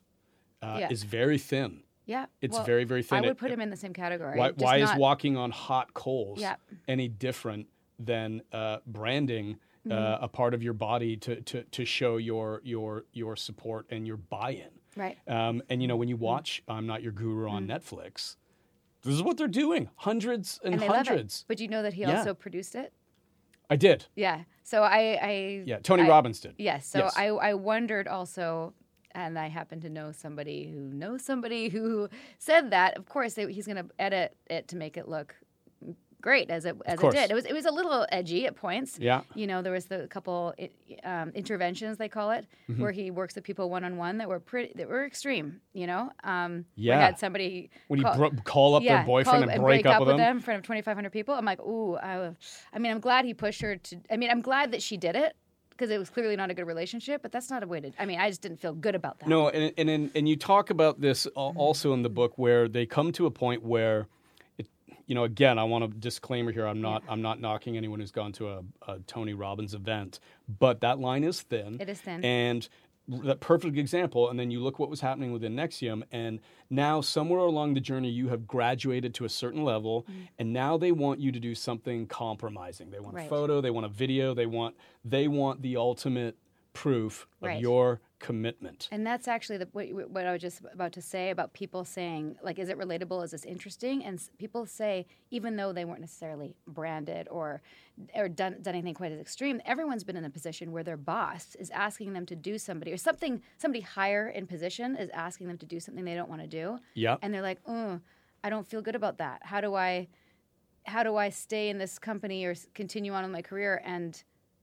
[0.62, 0.88] uh, Yeah.
[0.90, 1.82] is very thin.
[2.06, 3.18] Yeah, It's well, very, very thin.
[3.18, 4.38] I would It- put him in the same category.
[4.38, 6.56] Why, why is walking on hot coals Yeah.
[6.86, 7.66] any different
[7.98, 9.92] than uh, branding Mm-hmm.
[9.98, 14.06] uh, a part of your body to, to, to show your your your support and
[14.06, 14.70] your buy-in?
[14.96, 15.18] right?
[15.28, 16.22] Um, and you know when Mm-hmm.
[16.22, 18.36] you watch I'm Not Your Guru on Netflix,
[19.02, 19.90] this is what they're doing.
[19.96, 21.06] Hundreds and, and they love it.
[21.08, 21.44] hundreds.
[21.48, 22.16] But you know that he Yeah.
[22.16, 22.94] also produced it.
[23.70, 24.06] I did.
[24.16, 24.42] Yeah.
[24.62, 26.54] So I, I Yeah, Tony I- Robbins did.
[26.58, 26.86] Yes.
[26.86, 27.14] So Yes.
[27.16, 28.72] I, I wondered also,
[29.12, 32.96] and I happen to know somebody who knows somebody who said that.
[32.96, 35.34] Of course, they, he's going to edit it to make it look
[36.28, 37.30] great as it as it did.
[37.30, 38.98] It was it was a little edgy at points.
[38.98, 39.20] Yeah.
[39.34, 40.54] You know, there was the couple
[41.04, 42.80] um, interventions they call it, Mm-hmm.
[42.82, 45.60] where he works with people one on one that were pretty that were extreme.
[45.74, 46.02] You know.
[46.24, 46.96] Um, Yeah.
[46.96, 49.84] We had somebody When you call- bro- call up yeah, their boyfriend call and break,
[49.86, 50.16] up, with them.
[50.16, 51.34] them in front of 2,500 people.
[51.34, 52.30] I'm like, ooh, I,
[52.72, 53.96] I mean, I'm glad he pushed her to.
[54.10, 55.36] I mean, I'm glad that she did it
[55.70, 57.20] because it was clearly not a good relationship.
[57.22, 57.90] But that's not a way to.
[57.98, 59.28] I mean, I just didn't feel good about that.
[59.28, 62.86] No, and and and, and you talk about this also in the book where they
[62.86, 64.06] come to a point where,
[65.06, 66.66] you know, again, I want a disclaimer here.
[66.66, 70.20] I'm not I'm not knocking anyone who's gone to a, a Tony Robbins event,
[70.58, 71.78] but that line is thin.
[71.80, 72.24] It is thin.
[72.24, 72.68] and
[73.06, 74.30] that perfect example.
[74.30, 76.40] And then you look what was happening within NXIVM, and
[76.70, 80.20] now somewhere along the journey you have graduated to a certain level, Mm-hmm.
[80.38, 82.90] and now they want you to do something compromising.
[82.90, 86.36] They want a photo, they want a video, they want they want the ultimate
[86.72, 88.88] proof of your commitment.
[88.90, 92.36] And that's actually the, what, what I was just about to say about people saying,
[92.42, 93.22] like, is it relatable?
[93.22, 94.02] Is this interesting?
[94.02, 97.60] And s- people say, even though they weren't necessarily branded or
[98.14, 101.54] or done, done anything quite as extreme, everyone's been in a position where their boss
[101.60, 105.58] is asking them to do somebody or something, somebody higher in position is asking them
[105.58, 106.78] to do something they don't want to do.
[106.94, 107.18] Yeah.
[107.20, 108.00] And they're like, oh,
[108.42, 109.42] I don't feel good about that.
[109.44, 110.08] How do I,
[110.86, 114.20] how do I stay in this company or continue on in my career and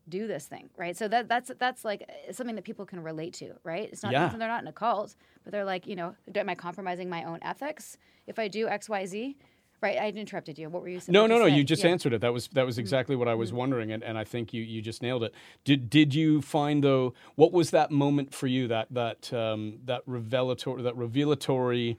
[0.10, 0.96] do this thing, right?
[0.98, 3.90] So that that's that's like uh, something that people can relate to, right?
[3.92, 4.28] It's not Yeah.
[4.30, 7.40] they're not in a cult, but they're like, you know, am I compromising my own
[7.42, 9.38] ethics if I do X, Y, Z?
[9.82, 9.98] Right?
[10.00, 10.70] I interrupted you.
[10.70, 11.12] What were you saying?
[11.14, 11.46] No, no, no.
[11.48, 12.22] You just answered it.
[12.22, 14.80] That was that was exactly what I was wondering, and, and I think you, you
[14.80, 15.34] just nailed it.
[15.64, 17.16] Did did you find though?
[17.36, 18.68] What was that moment for you?
[18.68, 21.98] That that um, that revelatory that revelatory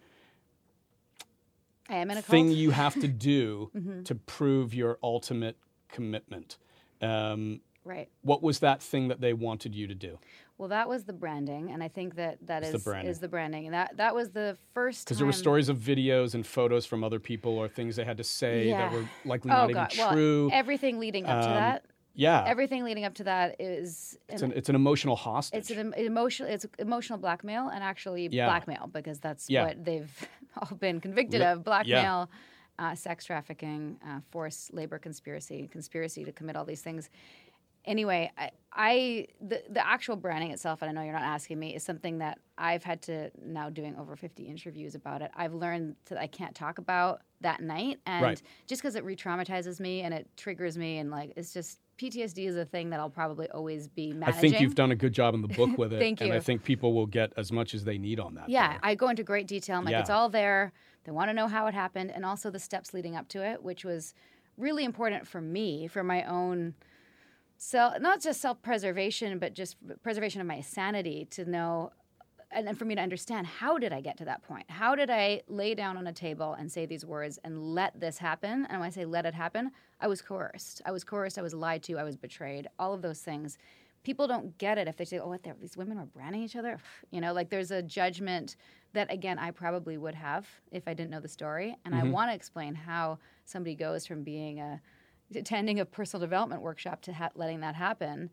[1.88, 2.27] I am in a cult.
[2.31, 4.03] thing you have to do Mm-hmm.
[4.05, 5.57] to prove your ultimate
[5.88, 6.59] commitment.
[7.01, 8.09] Um, right.
[8.23, 10.18] what was that thing that they wanted you to do?
[10.59, 13.11] Well, that was the branding, and I think that that It's is the branding.
[13.11, 16.35] is the branding, and that that was the first Because there were stories of videos
[16.35, 19.66] and photos from other people or things they had to say that were likely Oh
[19.66, 19.92] not God!
[19.92, 20.51] even Well, true.
[20.53, 24.53] everything leading up to Um, that, yeah, everything leading up to that is it's an
[24.55, 25.59] it's an emotional hostage.
[25.59, 28.47] it's an emotional it's emotional blackmail and actually Yeah.
[28.47, 29.64] blackmail because that's Yeah.
[29.64, 30.29] what they've
[30.71, 32.31] all been convicted of blackmail
[32.79, 37.11] uh, sex trafficking uh, forced labor conspiracy conspiracy to commit all these things
[37.85, 41.75] anyway I, I the, the actual branding itself and i know you're not asking me
[41.75, 45.97] is something that i've had to now doing over 50 interviews about it i've learned
[46.07, 48.42] that i can't talk about that night and Right.
[48.68, 52.57] just because it re-traumatizes me and it triggers me and like it's just ptsd is
[52.57, 54.38] a thing that i'll probably always be managing.
[54.38, 56.27] I think you've done a good job in the book with it, Thank you.
[56.27, 58.49] and I think people will get as much as they need on that.
[58.49, 58.79] Yeah.
[58.83, 59.77] I go into great detail.
[59.79, 60.73] I'm like, it's all there.
[61.05, 63.62] They want to know how it happened and also the steps leading up to it,
[63.62, 64.14] which was
[64.57, 66.75] really important for me, for my own
[67.62, 71.92] self, not just self preservation, but just preservation of my sanity to know.
[72.55, 74.70] And then for me to understand, how did I get to that point?
[74.70, 78.18] How did I lay down on a table and say these words and let this
[78.18, 78.66] happen?
[78.68, 79.70] And when I say let it happen,
[80.01, 80.83] I was coerced.
[80.85, 81.38] I was coerced.
[81.38, 81.96] I was lied to.
[81.96, 82.66] I was betrayed.
[82.79, 83.57] All of those things
[84.03, 85.46] people don't get it if they say, "Oh, what?
[85.61, 86.79] These women were branding each other."
[87.11, 88.57] You know, like there's a judgment
[88.94, 92.11] that again I probably would have if I didn't know the story, and I mm-hmm.
[92.11, 94.81] want to explain how somebody goes from being a
[95.37, 98.31] attending a personal development workshop to ha- letting that happen.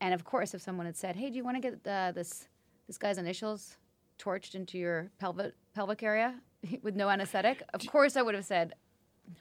[0.00, 2.48] And of course, if someone had said, "Hey, do you want to get uh, this
[2.86, 3.76] this guy's initials
[4.18, 6.34] torched into your pelvic pelvic area
[6.82, 8.74] with no anesthetic?" Of course, I would have said,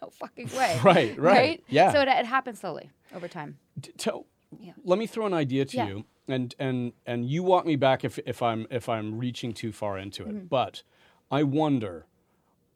[0.01, 1.91] "No fucking way." Right, right, yeah.
[1.93, 3.57] So it, it happened slowly over time.
[3.81, 4.25] T- tell-
[4.59, 4.73] Yeah.
[4.83, 5.87] let me throw an idea to Yeah.
[5.87, 9.71] you, and and and you walk me back if if I'm if I'm reaching too
[9.71, 10.29] far into it.
[10.35, 10.47] Mm-hmm.
[10.47, 10.83] But
[11.31, 12.05] I wonder.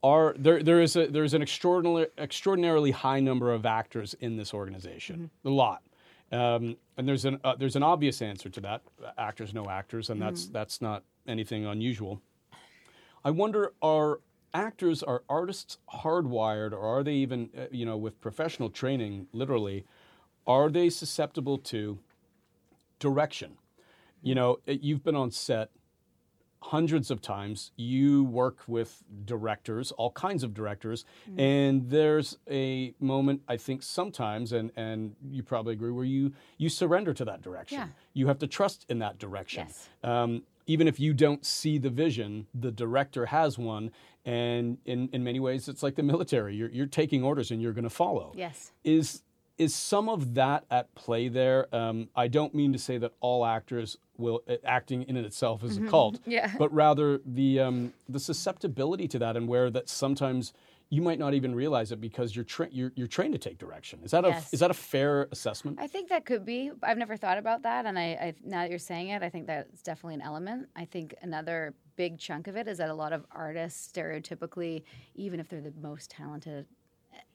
[0.04, 4.54] Are there there is a there's an extraordinarily extraordinarily high number of actors in this
[4.54, 5.48] organization, Mm-hmm.
[5.48, 5.82] a lot,
[6.32, 8.82] um, and there's an uh, there's an obvious answer to that.
[9.18, 10.54] Actors know actors, and that's Mm-hmm.
[10.54, 12.22] that's not anything unusual.
[13.24, 14.20] I wonder are
[14.54, 19.86] actors are artists hardwired or are they even uh, you know with professional training literally
[20.46, 21.98] are they susceptible to
[23.00, 23.58] direction
[24.22, 25.72] you know it- you've been on set
[26.64, 31.04] hundreds of times you work with directors all kinds of directors
[31.38, 36.70] and there's a moment i think sometimes and and you probably agree where you you
[36.70, 37.88] surrender to that direction Yeah.
[38.14, 39.90] you have to trust in that direction Yes.
[40.04, 43.92] um, even if you don't see the vision, the director has one.
[44.24, 46.56] And in, in many ways, it's like the military.
[46.56, 48.32] You're, you're taking orders and you're going to follow.
[48.34, 48.72] Yes.
[48.86, 49.24] Is,
[49.58, 51.74] is some of that at play there?
[51.74, 55.78] Um, I don't mean to say that all actors will, uh, acting in itself is
[55.78, 56.52] a cult, Yeah.
[56.58, 60.54] but rather the, um, the susceptibility to that and where that sometimes
[60.90, 64.00] you might not even realize it because you're tra- you're, you're trained to take direction.
[64.04, 64.52] Is that Yes.
[64.52, 65.80] a is that a fair assessment?
[65.80, 66.72] I think that could be.
[66.84, 69.48] I've never thought about that, and I, I now that you're saying it, I think
[69.48, 70.68] that's definitely an element.
[70.76, 74.84] I think another big chunk of it is that a lot of artists, stereotypically,
[75.16, 76.68] even if they're the most talented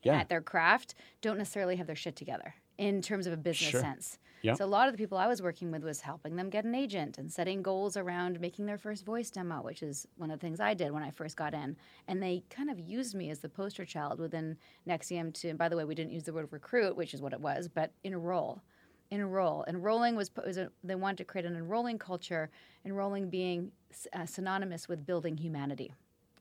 [0.02, 0.16] Yeah.
[0.18, 3.80] at their craft, don't necessarily have their shit together in terms of a business Sure.
[3.80, 4.18] sense.
[4.42, 4.54] Yeah.
[4.54, 6.72] So a lot of the people I was working with was helping them get an
[6.72, 10.46] agent and setting goals around making their first voice demo, which is one of the
[10.46, 11.76] things I did when I first got in.
[12.06, 14.56] And they kind of used me as the poster child within
[14.87, 15.48] NXIVM to.
[15.48, 17.66] And by the way, we didn't use the word recruit, which is what it was,
[17.66, 18.62] but enroll.
[19.11, 19.64] Enroll.
[19.66, 22.48] Enrolling was, was a, they wanted to create an enrolling culture.
[22.84, 23.72] Enrolling being
[24.12, 25.92] uh, synonymous with building humanity.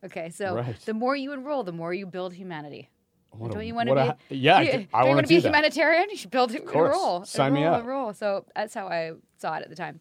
[0.03, 0.79] Okay, so Right.
[0.85, 2.91] the more you enroll, the more you build humanity.
[3.37, 3.95] What don't you want to
[4.29, 4.35] be?
[4.35, 5.47] a- yeah, I you, I you wanna be a that.
[5.49, 6.09] humanitarian?
[6.09, 6.93] You should build a course.
[6.95, 7.25] role.
[7.25, 7.81] Sign me up.
[7.81, 8.13] enroll.
[8.13, 9.99] So that's how I saw it at the time.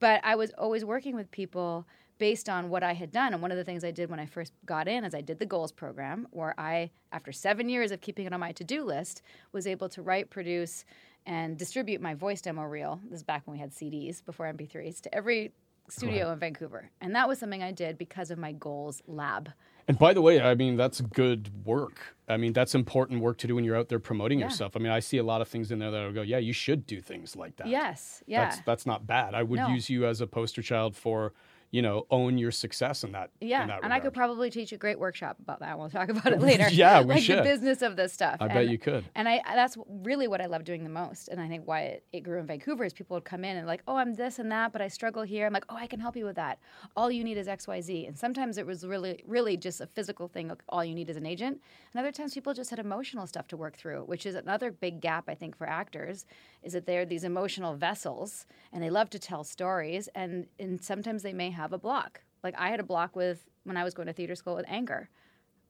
[0.00, 1.86] But I was always working with people
[2.18, 3.32] based on what I had done.
[3.32, 5.38] And one of the things I did when I first got in is I did
[5.38, 9.22] the goals program, where I, after seven years of keeping it on my to-do list,
[9.52, 10.84] was able to write, produce,
[11.26, 13.00] and distribute my voice demo reel.
[13.08, 15.52] This is back when we had CDs before MP3s to every
[15.88, 16.90] studio in Vancouver.
[17.00, 19.50] And that was something I did because of my goals lab.
[19.88, 22.14] And by the way, I mean that's good work.
[22.28, 24.46] I mean that's important work to do when you're out there promoting Yeah.
[24.46, 24.76] yourself.
[24.76, 26.52] I mean I see a lot of things in there that will go, yeah, you
[26.52, 27.66] should do things like that.
[27.66, 28.22] Yes.
[28.26, 28.44] Yeah.
[28.44, 29.34] That's that's not bad.
[29.34, 29.68] I would No.
[29.68, 31.32] use you as a poster child for,
[31.72, 33.30] you know, own your success in that.
[33.40, 35.78] Yeah, in that and I could probably teach a great workshop about that.
[35.78, 36.68] We'll talk about it later.
[36.70, 37.38] Yeah, we like should.
[37.38, 38.36] the business of this stuff.
[38.40, 39.06] I and, bet you could.
[39.14, 41.28] And I that's really what I love doing the most.
[41.28, 43.66] And I think why it, it grew in Vancouver is people would come in and
[43.66, 45.46] like, oh, I'm this and that, but I struggle here.
[45.46, 46.58] I'm like, oh, I can help you with that.
[46.94, 48.04] All you need is X, Y, Z.
[48.04, 50.48] And sometimes it was really, really just a physical thing.
[50.48, 51.58] Like, all you need is an agent.
[51.94, 55.00] And other times people just had emotional stuff to work through, which is another big
[55.00, 56.26] gap I think for actors,
[56.62, 61.22] is that they're these emotional vessels and they love to tell stories, and and sometimes
[61.22, 62.22] they may have a block.
[62.42, 65.08] Like I had a block with when I was going to theater school with anger.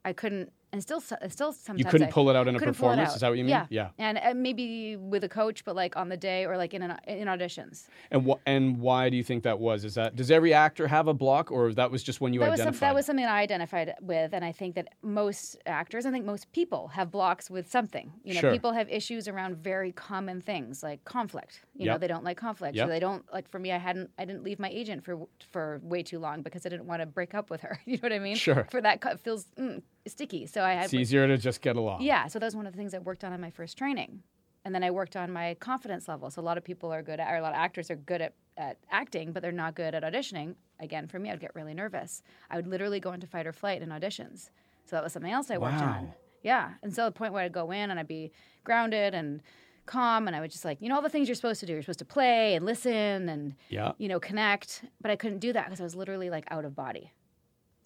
[0.04, 2.74] I couldn't, and still, still sometimes You couldn't I pull it out in a couldn't
[2.74, 3.10] pull it performance.
[3.10, 3.14] out.
[3.16, 3.50] Is that what you mean?
[3.50, 3.88] Yeah, Yeah.
[3.98, 6.98] And uh, maybe with a coach, but like on the day or like in an,
[7.06, 7.86] in auditions.
[8.10, 9.84] And wh- and why do you think that was?
[9.84, 12.50] Is that does every actor have a block, or that was just when you that
[12.50, 12.88] was some, identified?
[12.88, 16.50] that was something I identified with, and I think that most actors, I think most
[16.52, 18.12] people have blocks with something.
[18.24, 18.52] You know, Sure.
[18.52, 21.60] people have issues around very common things like conflict.
[21.76, 22.76] You know, they don't like conflict.
[22.76, 22.86] Yep.
[22.86, 23.48] So they don't like.
[23.50, 26.64] For me, I hadn't, I didn't leave my agent for for way too long because
[26.64, 27.78] I didn't want to break up with her.
[27.92, 28.36] You know what I mean?
[28.36, 28.66] Sure.
[28.70, 30.46] For that, feels mm, sticky.
[30.46, 32.02] So I had it's easier to just get along.
[32.02, 34.22] Yeah, so that was one of the things I worked on in my first training.
[34.64, 36.30] And then I worked on my confidence level.
[36.30, 38.20] So a lot of people are good at, or a lot of actors are good
[38.20, 40.54] at, at acting, but they're not good at auditioning.
[40.78, 42.22] Again, for me, I'd get really nervous.
[42.50, 44.50] I would literally go into fight or flight in auditions.
[44.84, 46.12] So that was something else I worked on.
[46.42, 46.70] Yeah.
[46.82, 48.30] And so the point where I'd go in and I'd be
[48.64, 49.42] grounded and
[49.86, 51.72] calm and I would just like, you know, all the things you're supposed to do.
[51.72, 53.92] You're supposed to play and listen and, Yeah.
[53.98, 54.84] you know, connect.
[55.00, 57.12] But I couldn't do that because I was literally like out of body.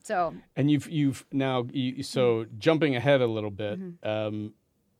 [0.07, 2.59] So And you've you've now you, so Mm-hmm.
[2.59, 3.79] jumping ahead a little bit.
[4.03, 4.55] Um,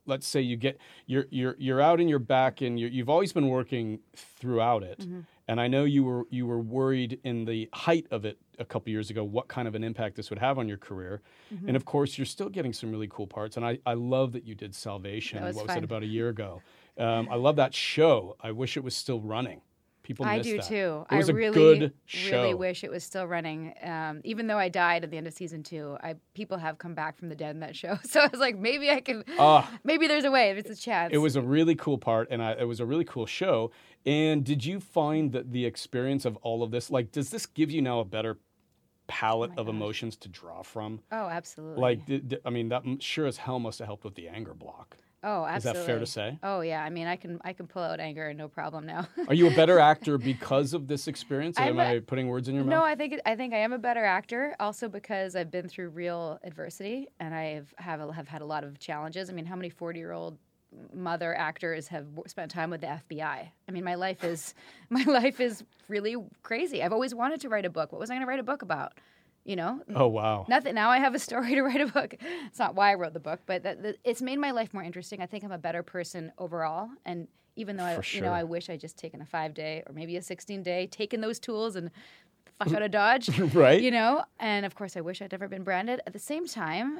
[0.05, 3.31] let's say you get you're you're you're out in you're back and you're, you've always
[3.33, 4.99] been working throughout it.
[4.99, 5.21] Mm-hmm.
[5.49, 8.91] And I know you were you were worried in the height of it a couple
[8.91, 11.21] years ago what kind of an impact this would have on your career.
[11.53, 11.67] Mm-hmm.
[11.67, 13.55] And of course, you're still getting some really cool parts.
[13.55, 15.41] And I, I love that you did Salvation.
[15.43, 16.61] Was what was it about a year ago?
[16.99, 18.35] Um, I love that show.
[18.41, 19.61] I wish it was still running.
[20.07, 20.65] People I do that.
[20.65, 21.05] too.
[21.09, 21.91] I really,
[22.29, 23.73] really wish it was still running.
[23.83, 26.93] Um, even though I died at the end of season two, I people have come
[26.93, 27.97] back from the dead in that show.
[28.07, 29.25] So I was like, maybe I can.
[29.37, 29.69] Ah.
[29.83, 30.53] maybe there's a way.
[30.53, 31.13] There's a chance.
[31.13, 33.71] It was a really cool part, and I, it was a really cool show.
[34.05, 37.69] And did you find that the experience of all of this, like, does this give
[37.69, 38.37] you now a better
[39.07, 41.01] palette of emotions to draw from?
[41.11, 41.81] Oh, absolutely.
[41.81, 44.53] Like, did, did- I mean, that sure as hell must have helped with the anger
[44.53, 44.95] block.
[45.23, 45.79] Oh, Is absolutely.
[45.81, 46.39] that fair to say?
[46.43, 46.83] Oh yeah.
[46.83, 49.07] I mean, I can I can pull out anger no problem now.
[49.27, 51.57] Are you a better actor because of this experience?
[51.59, 52.79] I'm Am a- I putting words in your No, mouth?
[52.79, 54.55] No, I think I think I am a better actor.
[54.59, 58.45] Also because I've been through real adversity and I have have, a- have had a
[58.45, 59.29] lot of challenges.
[59.29, 60.37] I mean, how many forty year old
[60.93, 63.47] mother actors have spent time with the FBI?
[63.67, 64.53] I mean, my life is
[64.89, 66.83] my life is really crazy.
[66.83, 67.91] I've always wanted to write a book.
[67.91, 68.93] What was I going to write a book about?
[69.47, 70.45] You know, Oh wow.
[70.49, 70.75] nothing.
[70.75, 72.15] Now I have a story to write a book.
[72.47, 74.83] It's not why I wrote the book, but that, that, it's made my life more
[74.83, 75.21] interesting.
[75.21, 76.89] I think I'm a better person overall.
[77.05, 78.33] And even though I, For you know.
[78.33, 81.39] I wish I'd just taken a five day or maybe a 16 day, taken those
[81.39, 81.91] tools and
[82.59, 83.81] fuck out of Dodge, Right.
[83.81, 84.25] You know.
[84.37, 86.01] And of course, I wish I'd never been branded.
[86.05, 86.99] At the same time,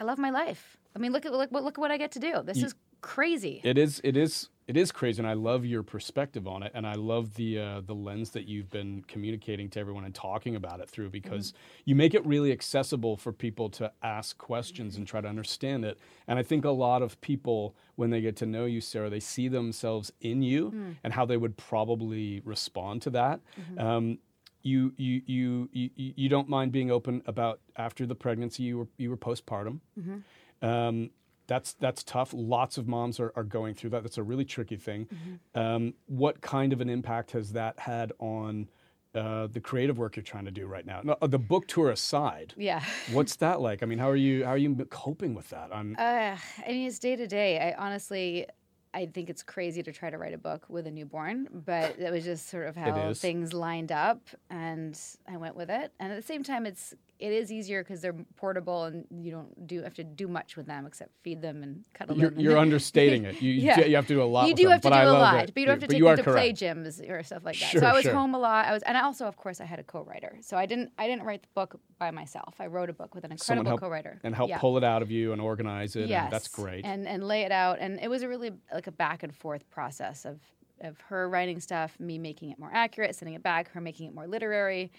[0.00, 0.76] I love my life.
[0.96, 2.42] I mean, look at look, look at what I get to do.
[2.42, 3.60] This is crazy.
[3.64, 4.00] It is.
[4.04, 4.48] It is.
[4.66, 7.80] It is crazy, and I love your perspective on it, and I love the uh,
[7.84, 11.52] the lens that you've been communicating to everyone and talking about it through, because
[11.84, 15.98] you make it really accessible for people to ask questions and try to understand it.
[16.28, 19.18] And I think a lot of people, when they get to know you, Sarah, they
[19.18, 23.40] see themselves in you and how they would probably respond to that.
[23.76, 24.18] Um,
[24.62, 28.88] you, you you you you don't mind being open about after the pregnancy you were
[28.98, 29.80] you were postpartum.
[29.98, 30.64] Mm-hmm.
[30.64, 31.10] Um,
[31.50, 32.30] that's that's tough.
[32.32, 34.04] Lots of moms are, are going through that.
[34.04, 35.06] That's a really tricky thing.
[35.06, 35.60] Mm-hmm.
[35.60, 38.68] Um, what kind of an impact has that had on
[39.16, 41.00] uh, the creative work you're trying to do right now?
[41.02, 42.84] No, uh, the book tour aside, Yeah.
[43.12, 43.82] what's that like?
[43.82, 45.70] I mean, how are you how are you coping with that?
[45.72, 47.58] I'm, Uh, I mean, it's day to day.
[47.58, 48.46] I honestly,
[48.94, 52.12] I think it's crazy to try to write a book with a newborn, but that
[52.12, 54.20] was just sort of how things lined up,
[54.50, 54.96] and
[55.28, 55.92] I went with it.
[55.98, 59.66] And at the same time, it's it is easier because they're portable and you don't
[59.66, 62.40] do have to do much with them except feed them and cuddle you're, them.
[62.40, 63.40] you're understating it.
[63.42, 63.80] You, you Yeah.
[63.84, 64.48] you have to do a lot.
[64.48, 65.54] you do them, have to but do I a lot, it.
[65.54, 66.58] but you don't have to But take you them to play correct.
[66.60, 67.66] gyms or stuff like that.
[67.70, 68.14] Sure, so I was sure.
[68.14, 68.66] home a lot.
[68.66, 70.38] I was, and I also, of course, I had a co-writer.
[70.40, 72.54] So I didn't, I didn't write the book by myself.
[72.58, 74.58] I wrote a book with an incredible help co-writer and help Yeah.
[74.58, 76.08] pull it out of you and organize it.
[76.08, 76.84] Yes, and that's great.
[76.86, 79.68] And and lay it out, and it was a really like a back and forth
[79.70, 80.40] process of
[80.82, 84.14] of her writing stuff, me making it more accurate, sending it back, her making it
[84.14, 84.90] more literary,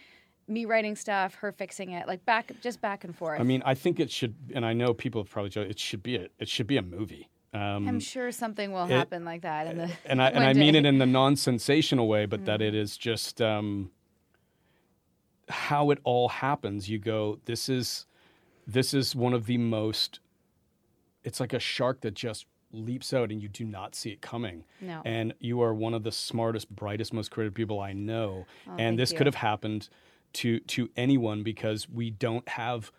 [0.51, 3.39] me writing stuff, her fixing it, like back just back and forth.
[3.39, 6.03] I mean, I think it should, and I know people have probably joked, it should
[6.03, 7.29] be a, it should be a movie.
[7.53, 10.73] Um, I'm sure something will happen like that in the and I and I mean
[10.73, 10.79] day.
[10.79, 12.67] it in the non-sensational way, but that Mm.
[12.67, 13.91] it is just um,
[15.49, 16.89] how it all happens.
[16.89, 18.05] You go, this is
[18.67, 20.19] this is one of the most.
[21.23, 24.63] It's like a shark that just leaps out and you do not see it coming.
[24.79, 25.01] No.
[25.03, 28.45] And you are one of the smartest, brightest, most creative people I know.
[28.67, 29.17] Oh, and this you.
[29.17, 29.89] could have happened
[30.33, 32.91] to to anyone because we don't have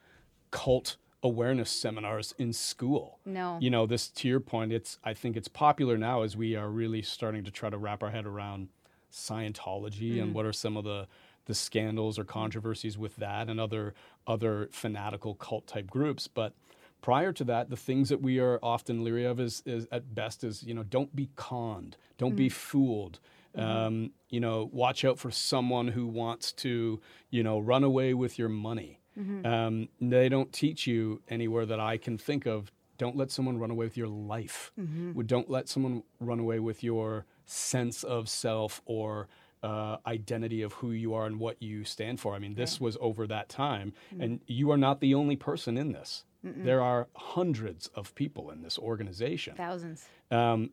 [0.50, 3.20] cult awareness seminars in school.
[3.24, 3.56] No.
[3.60, 6.68] You know, this to your point, it's I think it's popular now as we are
[6.68, 8.68] really starting to try to wrap our head around
[9.12, 10.22] Scientology Mm.
[10.22, 11.06] and what are some of the
[11.46, 13.94] the scandals or controversies with that and other
[14.26, 16.28] other fanatical cult type groups.
[16.28, 16.54] But
[17.00, 20.44] prior to that, the things that we are often leery of is, is at best
[20.44, 23.18] is you know don't be conned, don't be fooled.
[23.54, 27.00] Um, you know, watch out for someone who wants to
[27.30, 28.98] you know run away with your money.
[29.44, 32.72] Um, they don't teach you anywhere that I can think of.
[32.96, 34.72] Don't let someone run away with your life.
[35.14, 39.28] Would- Don't let someone run away with your sense of self or
[39.62, 42.34] uh, identity of who you are and what you stand for.
[42.34, 45.92] I mean, this was over that time, and you are not the only person in
[45.92, 46.24] this.
[46.42, 49.54] There are hundreds of people in this organization.
[49.56, 50.06] thousands.
[50.30, 50.70] Um,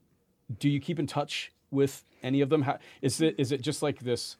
[0.58, 2.64] do you keep in touch with any of them?
[2.64, 4.38] How, is it is it just like this?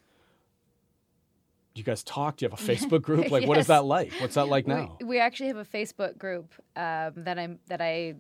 [1.74, 2.38] Do you guys talk?
[2.38, 3.32] Do you have a Facebook group?
[3.32, 4.12] Like, what is that like?
[4.20, 4.98] What's that like now?
[5.04, 8.16] We, actually have a Facebook group um, that I that I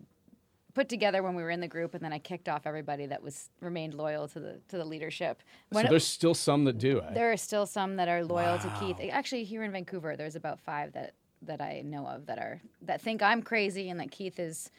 [0.75, 3.21] put together when we were in the group, and then I kicked off everybody that
[3.23, 5.41] was remained loyal to the to the leadership.
[5.69, 7.01] When so it- there's still some that do.
[7.01, 7.13] Eh?
[7.13, 8.97] there are still some that are loyal to Keith.
[9.11, 13.01] Actually, here in Vancouver, there's about five that that I know of that are that
[13.01, 14.69] think I'm crazy and that Keith is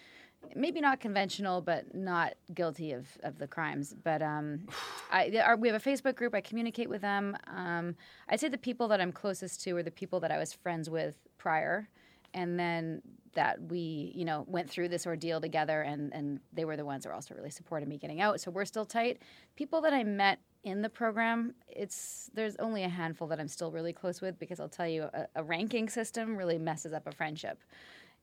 [0.55, 3.95] maybe not conventional, but not guilty of, of the crimes.
[4.03, 4.66] But um,
[5.11, 6.34] I, are, we have a Facebook group.
[6.34, 7.36] I communicate with them.
[7.55, 7.97] Um,
[8.28, 10.91] I'd say the people that I'm closest to are the people that I was friends
[10.91, 11.88] with prior,
[12.34, 13.03] and then
[13.34, 17.05] that we, you know, went through this ordeal together, and and they were the ones
[17.05, 18.41] that also really supported me getting out.
[18.41, 19.22] So we're still tight.
[19.57, 23.70] People that I met in the program, it's there's only a handful that I'm still
[23.70, 27.12] really close with because I'll tell you, a, a ranking system really messes up a
[27.12, 27.62] friendship.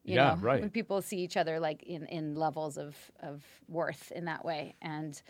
[0.07, 0.61] You Yeah, know, right.
[0.61, 4.73] When people see each other like in, in levels of, of worth in that way.
[4.81, 5.21] And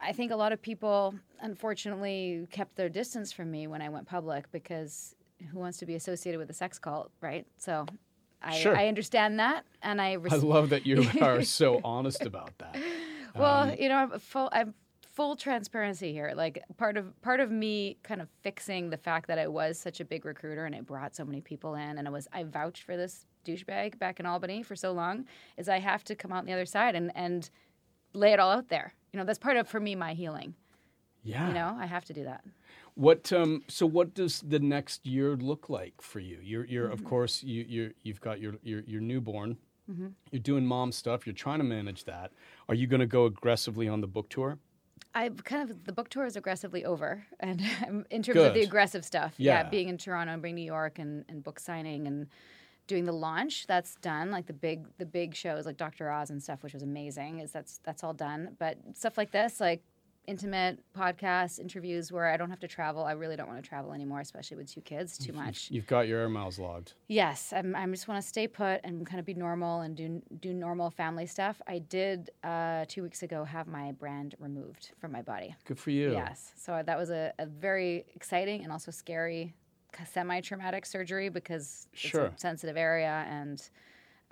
[0.00, 4.06] I think a lot of people, unfortunately, kept their distance from me when I went
[4.06, 5.14] public because
[5.52, 7.46] who wants to be associated with a sex cult, right?
[7.58, 7.84] So
[8.42, 8.76] I, Sure.
[8.76, 9.64] I understand that.
[9.82, 12.78] And I, I love that you are so honest about that.
[13.36, 14.48] well, Um, you know, I'm full.
[14.52, 14.72] I'm
[15.14, 16.32] full transparency here.
[16.36, 20.00] Like part of part of me kind of fixing the fact that I was such
[20.00, 22.84] a big recruiter and it brought so many people in, and I was I vouched
[22.84, 25.26] for this douchebag back in Albany for so long,
[25.56, 27.50] is I have to come out on the other side and and
[28.12, 28.94] lay it all out there.
[29.12, 30.54] You know, that's part of for me my healing.
[31.22, 31.48] Yeah.
[31.48, 32.42] You know, I have to do that.
[32.94, 36.38] What um so what does the next year look like for you?
[36.42, 36.92] You're you're Mm-hmm.
[36.94, 39.56] of course you you you've got your your your newborn.
[39.90, 40.08] Mm-hmm.
[40.30, 41.26] You're doing mom stuff.
[41.26, 42.32] You're trying to manage that.
[42.68, 44.58] Are you going to go aggressively on the book tour?
[45.14, 47.60] I've kind of the book tour is aggressively over, and
[48.10, 49.64] in terms of the aggressive stuff, Yeah.
[49.68, 52.28] being in Toronto and being New York and, and book signing and
[52.90, 54.32] doing the launch, that's done.
[54.32, 56.10] Like the big the big shows like Dr.
[56.10, 58.56] Oz and stuff, which was amazing, is that's that's all done.
[58.58, 59.80] But stuff like this, like
[60.26, 63.04] intimate podcasts, interviews where I don't have to travel.
[63.04, 65.16] I really don't want to travel anymore, especially with two kids.
[65.16, 65.70] Too much.
[65.70, 66.94] You've got your air miles logged.
[67.06, 70.20] Yes, I'm, I just want to stay put and kind of be normal and do
[70.40, 71.62] do normal family stuff.
[71.68, 75.54] I did uh, two weeks ago have my brand removed from my body.
[75.64, 76.10] Good for you.
[76.10, 79.54] Yes, so that was a, a very exciting and also scary,
[80.12, 82.26] semi-traumatic surgery because Sure.
[82.26, 83.62] it's a sensitive area and.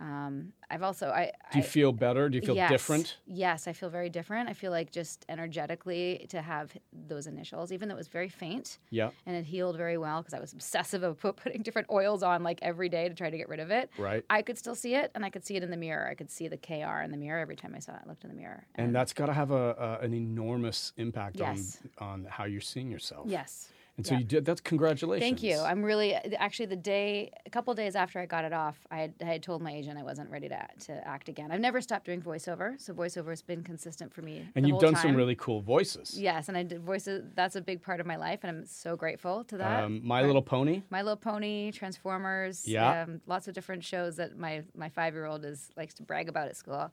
[0.00, 2.28] Um, I've also I Do you I- feel better?
[2.28, 3.16] Do you feel yes, different?
[3.26, 4.48] Yes, I feel very different.
[4.48, 8.78] I feel like just energetically to have those initials, even though it was very faint
[8.90, 9.10] Yeah.
[9.26, 12.44] and it healed very well because I was obsessive of put, putting different oils on
[12.44, 13.90] like every day to try to get rid of it.
[13.98, 14.24] Right.
[14.30, 16.06] I could still see it, and I could see it in the mirror.
[16.08, 18.02] I could see the KR in the mirror every time I saw it.
[18.04, 18.68] I looked in the mirror.
[18.76, 21.80] And that's got to have a, a an enormous impact Yes.
[21.98, 23.26] on on how you're seeing yourself.
[23.28, 23.70] yes.
[23.98, 24.20] And so Yeah.
[24.20, 24.44] you did.
[24.44, 25.24] That's congratulations.
[25.28, 25.58] Thank you.
[25.58, 29.14] I'm really actually the day, a couple days after I got it off, I had,
[29.20, 31.50] I had told my agent I wasn't ready to to act again.
[31.50, 34.46] I've never stopped doing voiceover, so voiceover has been consistent for me.
[34.54, 36.18] and you've done some really cool voices.
[36.18, 37.24] Yes, and I did voices.
[37.34, 39.82] That's a big part of my life, and I'm so grateful to that.
[39.82, 40.82] Um, My Little Pony.
[40.90, 43.02] My Little Pony, Transformers, Yeah.
[43.02, 46.28] um, lots of different shows that my my five year old is likes to brag
[46.28, 46.92] about at school.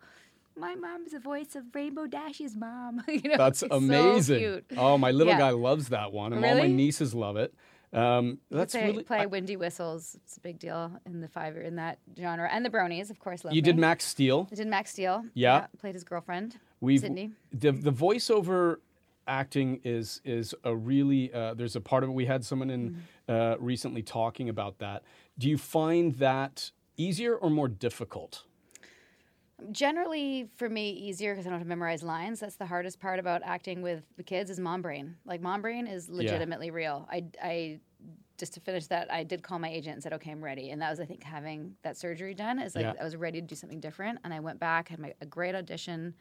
[0.58, 3.04] My mom's the voice of Rainbow Dash's mom.
[3.08, 4.40] you know, That's so amazing.
[4.40, 4.66] cute.
[4.78, 5.40] Oh, my little Yeah.
[5.40, 7.54] guy loves that one, and all my nieces love it.
[7.94, 9.04] Um, that's play, really.
[9.04, 10.16] play I- windy whistles.
[10.16, 13.44] It's a big deal in the five in that genre, and the Bronies, of course.
[13.46, 13.78] Love you did.
[13.78, 14.48] Max Steel.
[14.52, 15.24] I did Max Steel.
[15.34, 15.68] Yeah.
[15.80, 16.58] played his girlfriend.
[16.82, 17.32] We've Sydney.
[17.54, 18.78] the the voiceover
[19.28, 22.14] acting is is a really uh, there's a part of it.
[22.14, 22.90] We had someone in
[23.30, 23.32] Mm-hmm.
[23.34, 25.04] uh, recently talking about that.
[25.40, 28.44] Do you find that easier or more difficult?
[29.72, 32.42] Generally, for me, easier because I don't have to memorize lines.
[32.42, 35.16] That's the hardest part about acting with the kids is mom brain.
[35.26, 37.08] Like mom brain is legitimately real.
[37.10, 37.80] I, I
[38.38, 40.82] just to finish that, I did call my agent and said, "Okay, I'm ready." And
[40.82, 42.94] that was, I think, having that surgery done is like Yeah.
[43.00, 44.20] I was ready to do something different.
[44.26, 46.16] And I went back, had my, a great audition.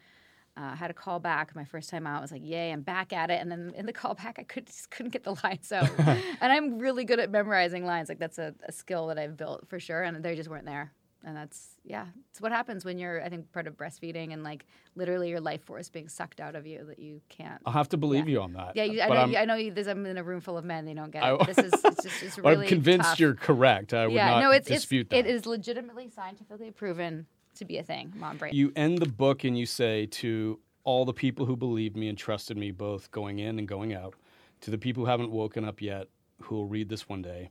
[0.57, 2.19] Uh, had a call back my first time out.
[2.19, 4.43] I was like, "Yay, I'm back at it!" And then in the call back, I
[4.43, 5.89] could just couldn't get the lines out.
[5.99, 8.07] and I'm really good at memorizing lines.
[8.07, 10.03] Like that's a, a skill that I've built for sure.
[10.03, 10.93] And they just weren't there.
[11.25, 14.65] And that's yeah, it's what happens when you're I think part of breastfeeding and like
[14.95, 17.59] literally your life force being sucked out of you that you can't.
[17.65, 18.75] I'll have to believe you on that.
[18.75, 19.25] Yeah, you, I know.
[19.25, 19.55] You- I know.
[19.55, 20.85] You, there's, I'm in a room full of men.
[20.85, 21.41] They don't get it.
[21.41, 23.19] I, this is it's just it's really i'm convinced tough.
[23.19, 23.93] you're correct.
[23.93, 25.17] I would yeah, not no, it's, dispute it's that.
[25.17, 28.13] it is legitimately scientifically proven to be a thing.
[28.15, 28.53] Mom brain.
[28.53, 32.17] You end the book and you say to all the people who believed me and
[32.17, 34.13] trusted me, both going in and going out,
[34.61, 36.07] to the people who haven't woken up yet,
[36.43, 37.49] who will read this one day,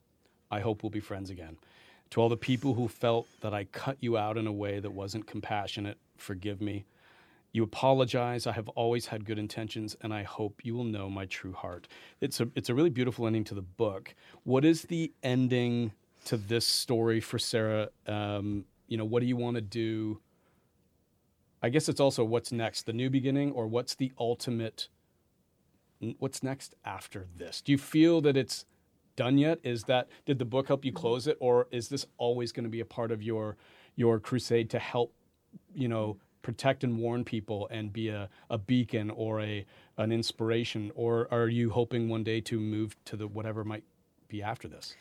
[0.51, 1.57] I hope we'll be friends again.
[2.15, 4.93] To all the people who felt that I cut you out in a way that
[4.93, 6.85] wasn't compassionate, forgive me.
[7.51, 8.47] You apologize.
[8.47, 11.89] I have always had good intentions, and I hope you will know my true heart.
[12.21, 14.15] It's a it's a really beautiful ending to the book.
[14.45, 15.91] What is the ending
[16.27, 17.89] to this story for Sarah?
[18.07, 20.21] Um, you know, what do you want to do?
[21.65, 24.87] I guess it's also what's next, the new beginning, or what's the ultimate?
[26.21, 27.61] What's next after this?
[27.61, 28.67] Do you feel that it's
[29.17, 29.59] done yet?
[29.63, 32.71] Is that did the book help you close it, or is this always going to
[32.71, 33.57] be a part of your
[33.97, 35.15] your crusade to help,
[35.75, 39.65] you know, protect and warn people and be a, a beacon or a
[39.99, 43.85] an inspiration, or are you hoping one day to move to the whatever might
[44.29, 44.97] be after this?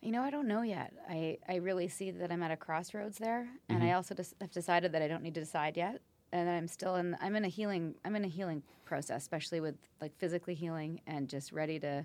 [0.00, 0.92] You know, I don't know yet.
[1.08, 3.88] I, I really see that I'm at a crossroads there, and Mm-hmm.
[3.88, 6.00] I also just have decided that I don't need to decide yet,
[6.32, 7.16] and I'm still in.
[7.20, 7.94] I'm in a healing.
[8.04, 12.04] I'm in a healing process, especially with like physically healing and just ready to,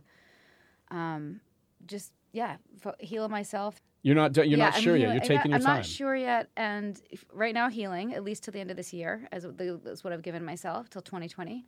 [0.92, 1.40] um,
[1.86, 3.82] just yeah, fo- heal myself.
[4.04, 5.02] You're not do- you're Yeah, not I'm sure yet.
[5.08, 5.76] You're I'm taking not, your I'm time.
[5.78, 8.94] not sure yet, and if, right now healing at least till the end of this
[8.94, 11.66] year, as is what I've given myself till 2020,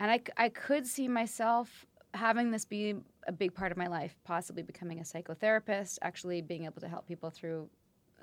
[0.00, 2.96] and I I could see myself having this be
[3.28, 7.06] a big part of my life, possibly becoming a psychotherapist, actually being able to help
[7.06, 7.68] people through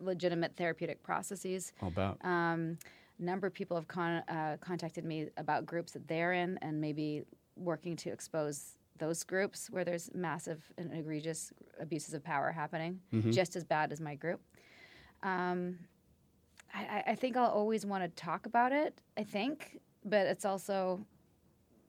[0.02, 1.72] legitimate therapeutic processes.
[1.82, 2.18] All about.
[2.24, 2.78] Um,
[3.20, 6.80] a number of people have con- uh, contacted me about groups that they're in, and
[6.82, 7.24] maybe
[7.56, 13.00] working to expose those groups where there's massive and egregious abuses of power happening,
[13.32, 14.42] just as bad as my group.
[15.24, 15.80] Um,
[16.74, 19.00] I, I- I think I'll always want to talk about it.
[19.18, 21.06] I think, but it's also,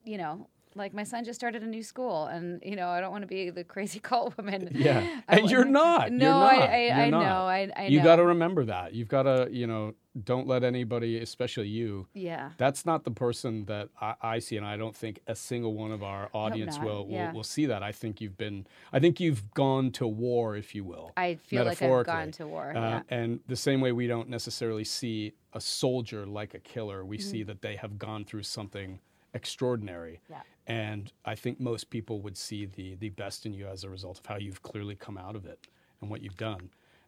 [0.05, 0.49] you know.
[0.75, 3.29] Like my son just started a new school, and you know I don't want to
[3.29, 4.71] be the crazy cult woman.
[4.73, 6.13] Yeah, I and you're not.
[6.13, 6.71] No, you're not.
[6.71, 7.21] I, I, I not.
[7.21, 7.47] know.
[7.47, 8.95] I, I you got to remember that.
[8.95, 9.95] You've got to, you know,
[10.25, 12.07] don't let anybody, especially you.
[12.15, 12.51] Yeah.
[12.57, 15.93] That's not the person that I, I see, and I don't think a single one
[15.93, 17.33] of our audience will, will yeah.
[17.33, 17.83] will see that.
[17.83, 21.13] I think you've been, I think you've gone to war, if you will.
[21.17, 22.77] I feel like I've gone to war.
[22.77, 23.03] Uh, yeah.
[23.09, 27.39] And the same way we don't necessarily see a soldier like a killer, we see
[27.39, 27.47] Mm-hmm.
[27.49, 28.99] that they have gone through something
[29.39, 30.21] extraordinary.
[30.29, 30.43] Yeah.
[30.67, 34.17] And I think most people would see the the best in you as a result
[34.21, 35.61] of how you've clearly come out of it
[36.01, 36.65] and what you've done.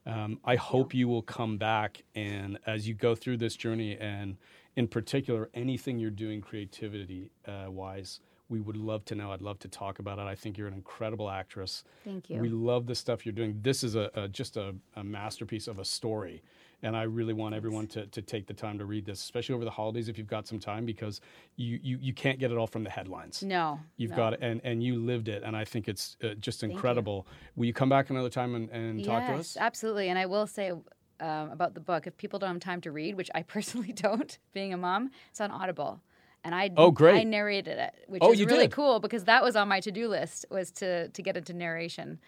[0.07, 4.37] Um, I hope you will come back and as you go through this journey, and
[4.77, 9.31] in particular, anything you're doing creativity uh, wise, we would love to know.
[9.33, 10.23] I'd love to talk about it.
[10.23, 11.85] I think you're an incredible actress.
[12.05, 12.41] Thank you.
[12.41, 13.59] We love the stuff you're doing.
[13.63, 16.43] This is a, a just a, a masterpiece of a story.
[16.83, 19.65] And I really want everyone to, to take the time to read this, especially over
[19.65, 21.21] the holidays if you've got some time, because
[21.57, 23.43] you, you, you can't get it all from the headlines.
[23.43, 23.79] no.
[23.97, 24.17] You've no.
[24.17, 27.27] got it, and, and you lived it, and I think it's uh, just incredible.
[27.57, 29.57] Will you come back another time and, and talk to yes, us?
[29.59, 30.09] absolutely.
[30.09, 30.73] And I will say,
[31.21, 32.07] um, about the book.
[32.07, 35.41] If people don't have time to read, which I personally don't, being a mom, it's
[35.41, 36.01] on Audible.
[36.43, 37.17] And I Oh, great.
[37.21, 38.73] I narrated it, which Oh, is you really did?
[38.73, 42.19] cool because that was on my to do list was to to get into narration.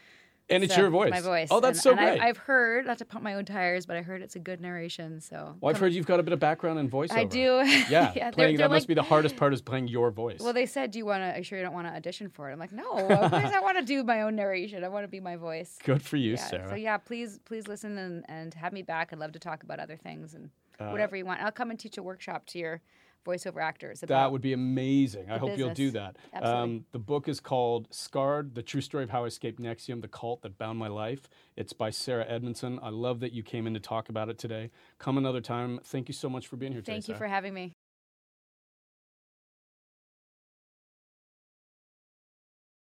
[0.52, 1.10] And it's So, your voice.
[1.10, 1.48] My voice.
[1.50, 2.20] Oh, that's and, so and great.
[2.20, 4.60] I, I've heard, not to pump my own tires, but I heard it's a good
[4.60, 5.20] narration.
[5.20, 7.12] So well, I've heard you've got a bit of background in voiceover.
[7.16, 7.62] I do.
[7.88, 10.40] Yeah, they're- playing they're that must be the hardest part is playing your voice.
[10.40, 11.32] Well, they said, "Do you want to?
[11.34, 13.52] Are you sure you don't want to audition for it?" I'm like, "No, of course
[13.52, 14.84] I want to do my own narration.
[14.84, 16.36] I want to be my voice." Good for you, yeah.
[16.48, 16.68] Sarah.
[16.70, 19.10] So yeah, please, please listen and, and have me back.
[19.12, 20.50] I'd love to talk about other things and
[20.80, 21.40] Uh, whatever you want.
[21.42, 22.80] I'll come and teach a workshop to your
[23.24, 24.02] voiceover actors.
[24.02, 25.30] About, That would be amazing.
[25.30, 26.14] I hope you'll do business.
[26.32, 26.44] that.
[26.44, 30.08] Um, the book is called Scarred The True Story of How I Escaped NXIVM, the
[30.08, 31.28] cult that bound my life.
[31.56, 32.78] It's by Sarah Edmondson.
[32.82, 34.70] I love that you came in to talk about it today.
[34.98, 35.80] Come another time.
[35.84, 36.92] Thank you so much for being here today.
[36.92, 37.18] Thank you Sarah.
[37.18, 37.72] for having me.